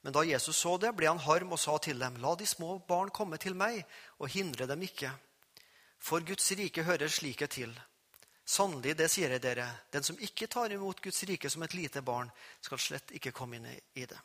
Men 0.01 0.13
da 0.13 0.23
Jesus 0.25 0.57
så 0.57 0.77
det, 0.81 0.93
ble 0.97 1.07
han 1.07 1.21
harm 1.21 1.53
og 1.53 1.59
sa 1.59 1.77
til 1.77 1.99
dem, 1.99 2.17
La 2.23 2.35
de 2.35 2.47
små 2.47 2.79
barn 2.87 3.11
komme 3.13 3.37
til 3.37 3.55
meg, 3.55 3.83
og 4.19 4.31
hindre 4.33 4.67
dem 4.67 4.81
ikke. 4.87 5.11
For 6.01 6.23
Guds 6.25 6.51
rike 6.57 6.83
hører 6.83 7.11
slike 7.11 7.47
til. 7.47 7.73
Sannelig, 8.45 8.95
det 8.97 9.07
sier 9.11 9.31
jeg 9.31 9.43
dere, 9.43 9.67
den 9.93 10.03
som 10.03 10.17
ikke 10.19 10.49
tar 10.51 10.73
imot 10.73 11.01
Guds 11.03 11.23
rike 11.29 11.49
som 11.49 11.63
et 11.63 11.75
lite 11.77 12.01
barn, 12.01 12.31
skal 12.59 12.81
slett 12.81 13.13
ikke 13.15 13.31
komme 13.35 13.59
inn 13.59 13.67
i 13.69 14.05
det. 14.09 14.17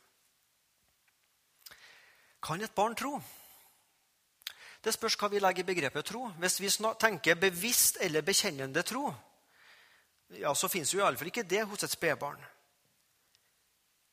Kan 2.43 2.63
et 2.63 2.75
barn 2.75 2.97
tro? 2.97 3.19
Det 4.87 4.93
spørs 4.95 5.17
hva 5.19 5.27
vi 5.33 5.41
legger 5.43 5.65
i 5.65 5.67
begrepet 5.67 6.07
tro. 6.07 6.29
Hvis 6.39 6.61
vi 6.63 6.69
tenker 7.03 7.35
bevisst 7.35 7.97
eller 8.07 8.23
bekjennende 8.23 8.85
tro, 8.87 9.09
ja, 10.39 10.53
så 10.55 10.71
fins 10.71 10.93
jo 10.95 11.01
iallfall 11.01 11.33
ikke 11.33 11.43
det 11.43 11.65
hos 11.67 11.83
et 11.83 11.91
spedbarn. 11.91 12.39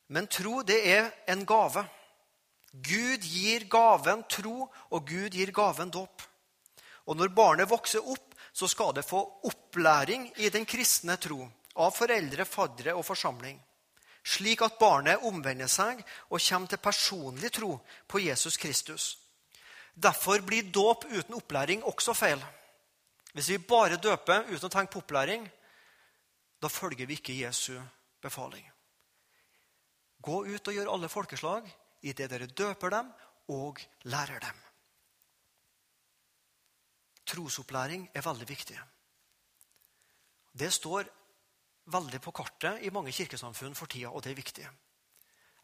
Men 0.10 0.26
tro, 0.28 0.64
det 0.66 0.80
er 0.90 1.12
en 1.30 1.46
gave. 1.46 1.86
Gud 2.74 3.22
gir 3.22 3.68
gaven 3.70 4.26
tro, 4.26 4.66
og 4.90 5.08
Gud 5.08 5.38
gir 5.38 5.54
gaven 5.54 5.94
dåp. 5.94 6.26
Og 7.06 7.18
når 7.18 7.34
barnet 7.38 7.70
vokser 7.70 8.02
opp, 8.02 8.34
så 8.54 8.66
skal 8.70 8.96
det 8.98 9.06
få 9.06 9.22
opplæring 9.46 10.32
i 10.42 10.50
den 10.50 10.66
kristne 10.66 11.20
tro 11.22 11.46
av 11.78 11.94
foreldre, 11.94 12.46
faddere 12.46 12.98
og 12.98 13.06
forsamling, 13.06 13.60
slik 14.26 14.62
at 14.66 14.78
barnet 14.82 15.22
omvender 15.26 15.70
seg 15.70 16.02
og 16.30 16.42
kommer 16.42 16.70
til 16.70 16.82
personlig 16.82 17.54
tro 17.54 17.76
på 18.10 18.26
Jesus 18.26 18.58
Kristus. 18.58 19.23
Derfor 19.94 20.42
blir 20.42 20.72
dåp 20.74 21.06
uten 21.06 21.36
opplæring 21.38 21.84
også 21.84 22.14
feil. 22.18 22.42
Hvis 23.34 23.50
vi 23.50 23.58
bare 23.58 23.98
døper 24.02 24.48
uten 24.50 24.68
å 24.68 24.72
tenke 24.74 24.94
på 24.94 25.04
opplæring, 25.04 25.46
da 26.62 26.70
følger 26.70 27.06
vi 27.10 27.18
ikke 27.18 27.36
Jesu 27.38 27.76
befaling. 28.22 28.66
Gå 30.24 30.44
ut 30.48 30.68
og 30.68 30.76
gjør 30.76 30.92
alle 30.94 31.10
folkeslag 31.12 31.68
i 32.08 32.14
det 32.14 32.30
dere 32.32 32.48
døper 32.48 32.94
dem 32.94 33.10
og 33.54 33.82
lærer 34.08 34.40
dem. 34.40 34.62
Trosopplæring 37.28 38.08
er 38.14 38.24
veldig 38.24 38.48
viktig. 38.48 38.80
Det 40.54 40.70
står 40.74 41.10
veldig 41.92 42.20
på 42.22 42.32
kartet 42.32 42.84
i 42.86 42.92
mange 42.94 43.12
kirkesamfunn 43.12 43.76
for 43.76 43.92
tida, 43.92 44.12
og 44.12 44.24
det 44.24 44.32
er 44.32 44.40
viktig. 44.40 44.68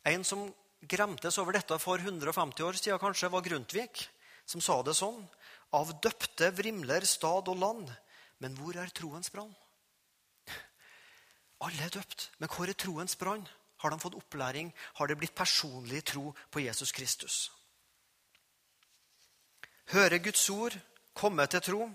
En 0.09 0.23
som 0.23 0.47
gremtes 0.81 1.37
over 1.37 1.55
dette 1.55 1.77
for 1.79 1.99
150 1.99 2.63
år 2.63 2.79
siden, 2.79 2.99
kanskje, 2.99 3.31
var 3.31 3.45
Grundtvig, 3.45 4.07
som 4.49 4.63
sa 4.63 4.79
det 4.85 4.95
sånn. 4.97 5.21
Av 5.77 5.91
døpte 6.01 6.49
vrimler 6.57 7.05
stad 7.05 7.51
og 7.51 7.61
land, 7.61 7.89
men 8.41 8.55
hvor 8.57 8.77
er 8.81 8.89
troens 8.95 9.29
brann? 9.33 9.53
Alle 11.59 11.85
er 11.85 11.93
døpt, 11.93 12.29
men 12.39 12.49
hvor 12.49 12.71
er 12.71 12.77
troens 12.79 13.17
brann? 13.19 13.45
Har 13.83 13.93
de 13.93 13.99
fått 14.01 14.17
opplæring? 14.17 14.71
Har 14.97 15.07
det 15.07 15.17
blitt 15.19 15.35
personlig 15.35 16.01
tro 16.07 16.31
på 16.51 16.63
Jesus 16.63 16.91
Kristus? 16.95 17.37
Høre 19.93 20.19
Guds 20.23 20.43
ord, 20.53 20.75
komme 21.13 21.45
til 21.49 21.63
tro, 21.65 21.85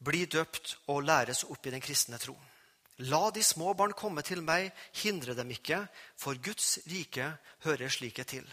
bli 0.00 0.24
døpt 0.30 0.76
og 0.92 1.02
læres 1.04 1.42
opp 1.44 1.66
i 1.66 1.72
den 1.74 1.82
kristne 1.84 2.20
tro. 2.22 2.36
La 3.10 3.30
de 3.32 3.42
små 3.44 3.72
barn 3.74 3.92
komme 3.96 4.22
til 4.24 4.42
meg, 4.44 4.70
hindre 5.02 5.34
dem 5.36 5.50
ikke, 5.52 5.82
for 6.16 6.38
Guds 6.40 6.78
rike 6.88 7.32
hører 7.64 7.92
slike 7.92 8.24
til. 8.28 8.46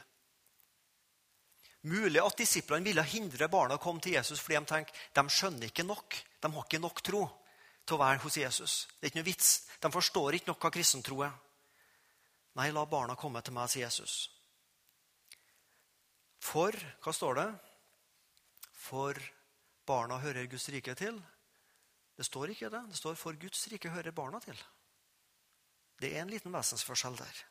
Mulig 1.87 2.19
at 2.19 2.39
disiplene 2.39 2.87
ville 2.87 3.03
hindre 3.07 3.47
barna 3.51 3.77
å 3.77 3.81
komme 3.81 4.01
til 4.03 4.17
Jesus 4.17 4.41
fordi 4.43 4.59
de 4.59 4.71
tenker 4.71 5.03
de 5.15 5.23
skjønner 5.31 5.69
ikke 5.69 5.85
nok. 5.87 6.17
De 6.41 6.51
har 6.53 6.65
ikke 6.65 6.81
nok 6.83 7.03
tro 7.05 7.23
til 7.87 7.95
å 7.95 8.01
være 8.01 8.21
hos 8.23 8.37
Jesus. 8.37 8.73
Det 8.97 9.07
er 9.07 9.11
ikke 9.11 9.21
noe 9.21 9.29
vits. 9.29 9.51
De 9.79 9.91
forstår 9.93 10.37
ikke 10.37 10.51
nok 10.51 10.67
av 10.67 10.73
kristentro 10.75 11.21
er. 11.25 11.35
Nei, 12.57 12.71
la 12.73 12.83
barna 12.89 13.15
komme 13.15 13.43
til 13.45 13.53
meg, 13.53 13.69
sier 13.69 13.85
Jesus. 13.85 14.27
For 16.41 16.73
Hva 17.03 17.13
står 17.13 17.39
det? 17.39 17.47
For 18.87 19.19
barna 19.87 20.17
hører 20.23 20.47
Guds 20.49 20.69
rike 20.73 20.95
til. 20.97 21.19
Det 22.17 22.25
står 22.25 22.53
ikke 22.53 22.71
det. 22.73 22.81
Det 22.89 22.97
står 22.97 23.15
'for 23.15 23.33
Guds 23.33 23.67
rike 23.71 23.89
hører 23.89 24.11
barna 24.11 24.39
til'. 24.39 24.63
Det 25.99 26.15
er 26.15 26.21
en 26.21 26.29
liten 26.29 26.53
vesensforskjell 26.53 27.17
der. 27.17 27.45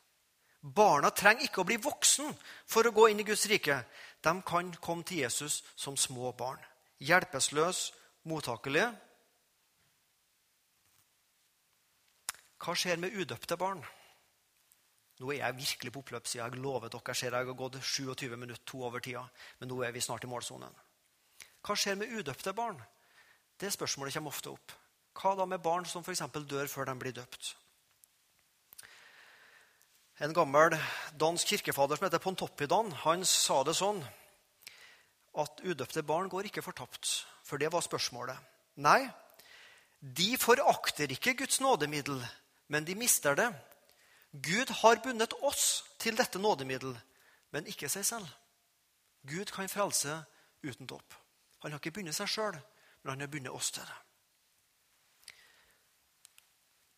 Barna 0.61 1.09
trenger 1.09 1.43
ikke 1.43 1.61
å 1.61 1.67
bli 1.67 1.77
voksen 1.77 2.33
for 2.65 2.87
å 2.87 2.91
gå 2.91 3.09
inn 3.09 3.19
i 3.19 3.23
Guds 3.23 3.45
rike. 3.45 3.85
De 4.23 4.41
kan 4.41 4.73
komme 4.81 5.03
til 5.03 5.23
Jesus 5.23 5.63
som 5.75 5.97
små 5.97 6.31
barn. 6.31 6.59
Hjelpeløse, 6.99 7.93
mottakelige 8.23 8.89
Hva 12.57 12.73
skjer 12.75 12.97
med 12.97 13.13
udøpte 13.13 13.55
barn? 13.57 13.83
Nå 15.21 15.29
er 15.31 15.39
jeg 15.39 15.57
virkelig 15.57 15.91
på 15.93 16.01
oppløpssida. 16.01 16.45
Jeg 16.45 16.61
lover 16.61 16.89
dere. 16.89 17.01
Jeg 17.07 17.15
ser 17.15 17.35
jeg 17.37 17.45
har 17.47 17.57
gått 17.57 17.77
27 17.81 18.35
minutter, 18.37 18.63
to 18.65 18.83
over 18.83 18.99
tida. 18.99 19.23
Men 19.59 19.69
nå 19.69 19.81
er 19.81 19.93
vi 19.93 20.01
snart 20.01 20.25
i 20.25 20.29
målsonen. 20.29 20.73
Hva 21.61 21.75
skjer 21.75 21.95
med 21.95 22.11
udøpte 22.19 22.53
barn? 22.53 22.81
Det 23.59 23.71
spørsmålet 23.73 24.13
kommer 24.13 24.33
ofte 24.33 24.49
opp. 24.49 24.73
Hva 25.17 25.33
da 25.37 25.45
med 25.45 25.63
barn 25.63 25.85
som 25.85 26.03
f.eks. 26.03 26.21
dør 26.45 26.67
før 26.67 26.85
de 26.85 26.97
blir 26.99 27.15
døpt? 27.15 27.55
En 30.17 30.33
gammel 30.33 30.73
dansk 31.13 31.51
kirkefader 31.51 31.99
som 31.99 32.07
heter 32.07 32.21
Pontoppidan, 32.21 32.89
han 33.03 33.21
sa 33.25 33.59
det 33.67 33.75
sånn 33.77 33.99
at 35.37 35.59
udøpte 35.61 36.01
barn 36.01 36.29
går 36.31 36.49
ikke 36.49 36.63
fortapt. 36.65 37.27
For 37.45 37.61
det 37.61 37.69
var 37.71 37.85
spørsmålet. 37.85 38.37
Nei, 38.81 39.05
de 40.01 40.31
forakter 40.41 41.13
ikke 41.13 41.35
Guds 41.37 41.61
nådemiddel, 41.61 42.17
men 42.73 42.85
de 42.85 42.95
mister 42.97 43.37
det. 43.37 43.51
Gud 44.33 44.73
har 44.81 45.03
bundet 45.05 45.37
oss 45.45 45.85
til 46.01 46.17
dette 46.17 46.41
nådemiddel, 46.41 46.97
men 47.53 47.69
ikke 47.69 47.89
seg 47.89 48.05
selv. 48.05 48.33
Gud 49.21 49.53
kan 49.53 49.69
frelse 49.69 50.17
uten 50.65 50.89
dåp. 50.89 51.13
Han 51.61 51.71
har 51.71 51.79
ikke 51.79 51.93
bundet 51.99 52.17
seg 52.17 52.33
sjøl, 52.33 52.57
men 53.03 53.13
han 53.13 53.21
har 53.21 53.31
bundet 53.31 53.53
oss 53.53 53.69
til 53.71 53.85
det. 53.85 54.01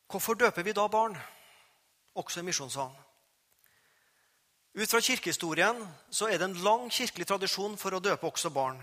Hvorfor 0.10 0.40
døper 0.40 0.64
vi 0.64 0.72
da 0.74 0.88
barn, 0.88 1.20
også 2.16 2.40
i 2.40 2.48
misjonssalen? 2.48 3.09
Ut 4.74 4.90
fra 4.90 5.02
kirkehistorien 5.02 5.80
så 6.14 6.30
er 6.30 6.38
det 6.38 6.50
en 6.50 6.60
lang 6.66 6.90
kirkelig 6.94 7.26
tradisjon 7.30 7.78
for 7.78 7.96
å 7.96 8.02
døpe 8.04 8.28
også 8.30 8.52
barn. 8.54 8.78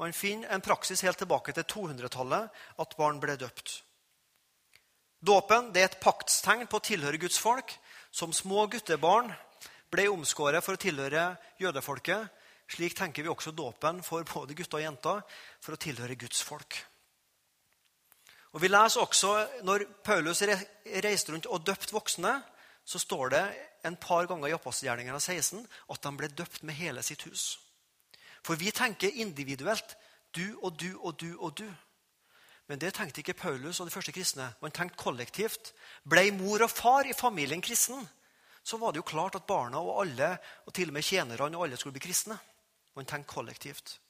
Man 0.00 0.12
finner 0.16 0.52
en 0.52 0.64
praksis 0.64 1.02
helt 1.04 1.18
tilbake 1.20 1.52
til 1.56 1.66
200-tallet 1.68 2.62
at 2.82 2.96
barn 2.96 3.20
ble 3.20 3.36
døpt. 3.40 3.82
Dåpen 5.20 5.70
er 5.74 5.88
et 5.88 6.00
paktstegn 6.00 6.66
på 6.68 6.80
å 6.80 6.84
tilhøre 6.84 7.20
Guds 7.20 7.38
folk. 7.40 7.72
Som 8.12 8.32
små 8.32 8.64
guttebarn 8.72 9.28
ble 9.92 10.06
omskåret 10.08 10.64
for 10.64 10.76
å 10.76 10.80
tilhøre 10.80 11.30
jødefolket. 11.60 12.28
Slik 12.72 12.96
tenker 12.98 13.24
vi 13.24 13.30
også 13.30 13.52
dåpen 13.52 14.00
for 14.04 14.24
både 14.26 14.56
gutter 14.56 14.80
og 14.80 14.84
jenter, 14.84 15.20
for 15.60 15.76
å 15.76 15.80
tilhøre 15.80 16.16
Guds 16.18 16.40
folk. 16.42 16.78
Og 18.56 18.62
Vi 18.62 18.70
leser 18.72 19.04
også 19.04 19.32
når 19.68 19.84
Paulus 20.04 20.40
reiste 20.42 21.32
rundt 21.32 21.46
og 21.46 21.64
døpte 21.66 21.92
voksne, 21.92 22.38
så 22.86 23.00
står 23.02 23.32
det 23.34 23.44
en 23.86 23.96
par 23.98 24.28
ganger 24.30 24.52
i 24.52 24.54
apostelgjerningene 24.54 25.18
16 25.20 25.64
at 25.90 26.02
de 26.06 26.12
ble 26.16 26.30
døpt 26.30 26.62
med 26.62 26.78
hele 26.78 27.02
sitt 27.02 27.26
hus. 27.26 27.56
For 28.46 28.58
vi 28.58 28.70
tenker 28.70 29.18
individuelt. 29.18 29.96
Du 30.36 30.54
og 30.62 30.78
du 30.78 30.92
og 31.00 31.16
du 31.18 31.32
og 31.34 31.56
du. 31.58 31.66
Men 32.66 32.78
det 32.82 32.92
tenkte 32.94 33.22
ikke 33.22 33.38
Paulus 33.38 33.80
og 33.80 33.88
de 33.88 33.94
første 33.94 34.14
kristne. 34.14 34.48
Man 34.62 34.74
tenkte 34.74 34.98
kollektivt. 35.00 35.72
Ble 36.06 36.28
mor 36.34 36.62
og 36.66 36.70
far 36.70 37.06
i 37.06 37.14
familien 37.16 37.62
kristen, 37.62 38.06
så 38.66 38.78
var 38.82 38.92
det 38.92 39.02
jo 39.02 39.06
klart 39.06 39.38
at 39.38 39.46
barna 39.46 39.78
og 39.78 40.00
alle, 40.02 40.32
og 40.66 40.74
til 40.74 40.90
og 40.90 40.96
med 40.96 41.06
tjenerne 41.06 41.46
og 41.54 41.66
alle 41.66 41.78
skulle 41.78 41.94
bli 41.94 42.06
kristne. 42.08 42.38
Man 42.98 43.06
tenkte 43.06 43.34
kollektivt. 43.34 44.00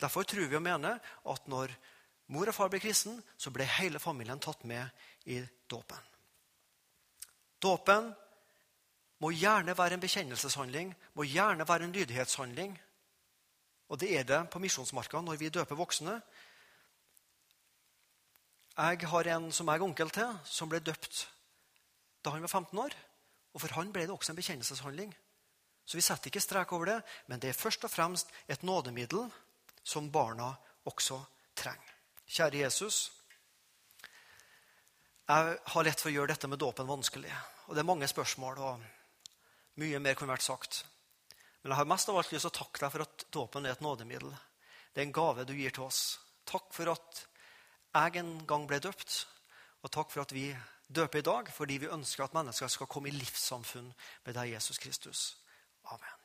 Derfor 0.00 0.22
tror 0.22 0.48
vi 0.48 0.56
og 0.56 0.62
mener 0.62 1.00
at 1.00 1.48
når 1.48 1.72
mor 2.28 2.48
og 2.48 2.54
far 2.54 2.68
ble 2.72 2.80
kristen, 2.80 3.16
så 3.36 3.50
ble 3.50 3.64
hele 3.78 3.98
familien 3.98 4.40
tatt 4.40 4.64
med 4.68 4.84
i 5.26 5.40
dåpen. 5.70 5.98
Dåpen 7.62 8.12
må 9.18 9.32
gjerne 9.34 9.74
være 9.78 9.98
en 9.98 10.02
bekjennelseshandling, 10.02 10.92
må 11.14 11.26
gjerne 11.26 11.66
være 11.68 11.88
en 11.88 11.94
lydighetshandling. 11.94 12.76
Og 13.88 14.00
det 14.00 14.12
er 14.18 14.26
det 14.28 14.42
på 14.52 14.60
misjonsmarka 14.62 15.20
når 15.24 15.40
vi 15.40 15.48
døper 15.48 15.78
voksne. 15.78 16.20
Jeg 18.78 19.08
har 19.10 19.30
en 19.34 19.50
som 19.52 19.66
jeg 19.66 19.80
er 19.80 19.82
onkel 19.82 20.10
til, 20.14 20.38
som 20.44 20.70
ble 20.70 20.78
døpt 20.78 21.26
da 22.24 22.30
han 22.34 22.42
var 22.42 22.52
15 22.52 22.78
år. 22.78 22.94
Og 23.54 23.62
for 23.62 23.74
han 23.78 23.90
ble 23.92 24.04
det 24.06 24.14
også 24.14 24.32
en 24.32 24.38
bekjennelseshandling. 24.38 25.14
Så 25.88 25.96
vi 25.96 26.04
setter 26.04 26.28
ikke 26.28 26.42
strek 26.44 26.72
over 26.76 26.90
det, 26.90 26.98
men 27.26 27.40
det 27.40 27.50
er 27.50 27.56
først 27.56 27.84
og 27.88 27.90
fremst 27.90 28.28
et 28.46 28.62
nådemiddel 28.62 29.30
som 29.82 30.10
barna 30.12 30.52
også 30.84 31.22
trenger. 31.56 31.94
Kjære 32.28 32.60
Jesus. 32.66 33.17
Jeg 35.28 35.56
har 35.74 35.84
lett 35.84 36.00
for 36.00 36.08
å 36.08 36.14
gjøre 36.14 36.32
dette 36.32 36.48
med 36.48 36.60
dåpen 36.60 36.88
vanskelig. 36.88 37.32
Og 37.68 37.74
Det 37.74 37.82
er 37.82 37.88
mange 37.90 38.06
spørsmål, 38.08 38.58
og 38.64 38.80
mye 39.76 39.98
mer 40.00 40.14
kunne 40.16 40.32
vært 40.32 40.46
sagt. 40.46 40.84
Men 41.60 41.74
jeg 41.74 41.80
har 41.82 41.90
mest 41.90 42.08
av 42.08 42.16
alt 42.16 42.32
lyst 42.32 42.46
til 42.46 42.52
å 42.52 42.58
takke 42.58 42.80
deg 42.80 42.92
for 42.94 43.04
at 43.04 43.24
dåpen 43.36 43.66
er 43.66 43.76
et 43.76 43.84
nådemiddel. 43.84 44.32
Det 44.94 45.02
er 45.02 45.06
en 45.06 45.12
gave 45.12 45.44
du 45.44 45.52
gir 45.52 45.74
til 45.74 45.84
oss. 45.84 46.18
Takk 46.48 46.72
for 46.72 46.94
at 46.94 47.26
jeg 47.92 48.22
en 48.22 48.32
gang 48.48 48.64
ble 48.70 48.80
døpt, 48.80 49.18
og 49.84 49.92
takk 49.92 50.14
for 50.14 50.24
at 50.24 50.32
vi 50.32 50.48
døper 50.88 51.20
i 51.20 51.26
dag 51.28 51.50
fordi 51.52 51.76
vi 51.82 51.92
ønsker 51.92 52.24
at 52.24 52.36
mennesker 52.36 52.72
skal 52.72 52.88
komme 52.88 53.12
i 53.12 53.18
livssamfunn 53.18 53.92
med 54.24 54.34
deg, 54.34 54.54
Jesus 54.54 54.80
Kristus. 54.80 55.26
Amen. 55.92 56.17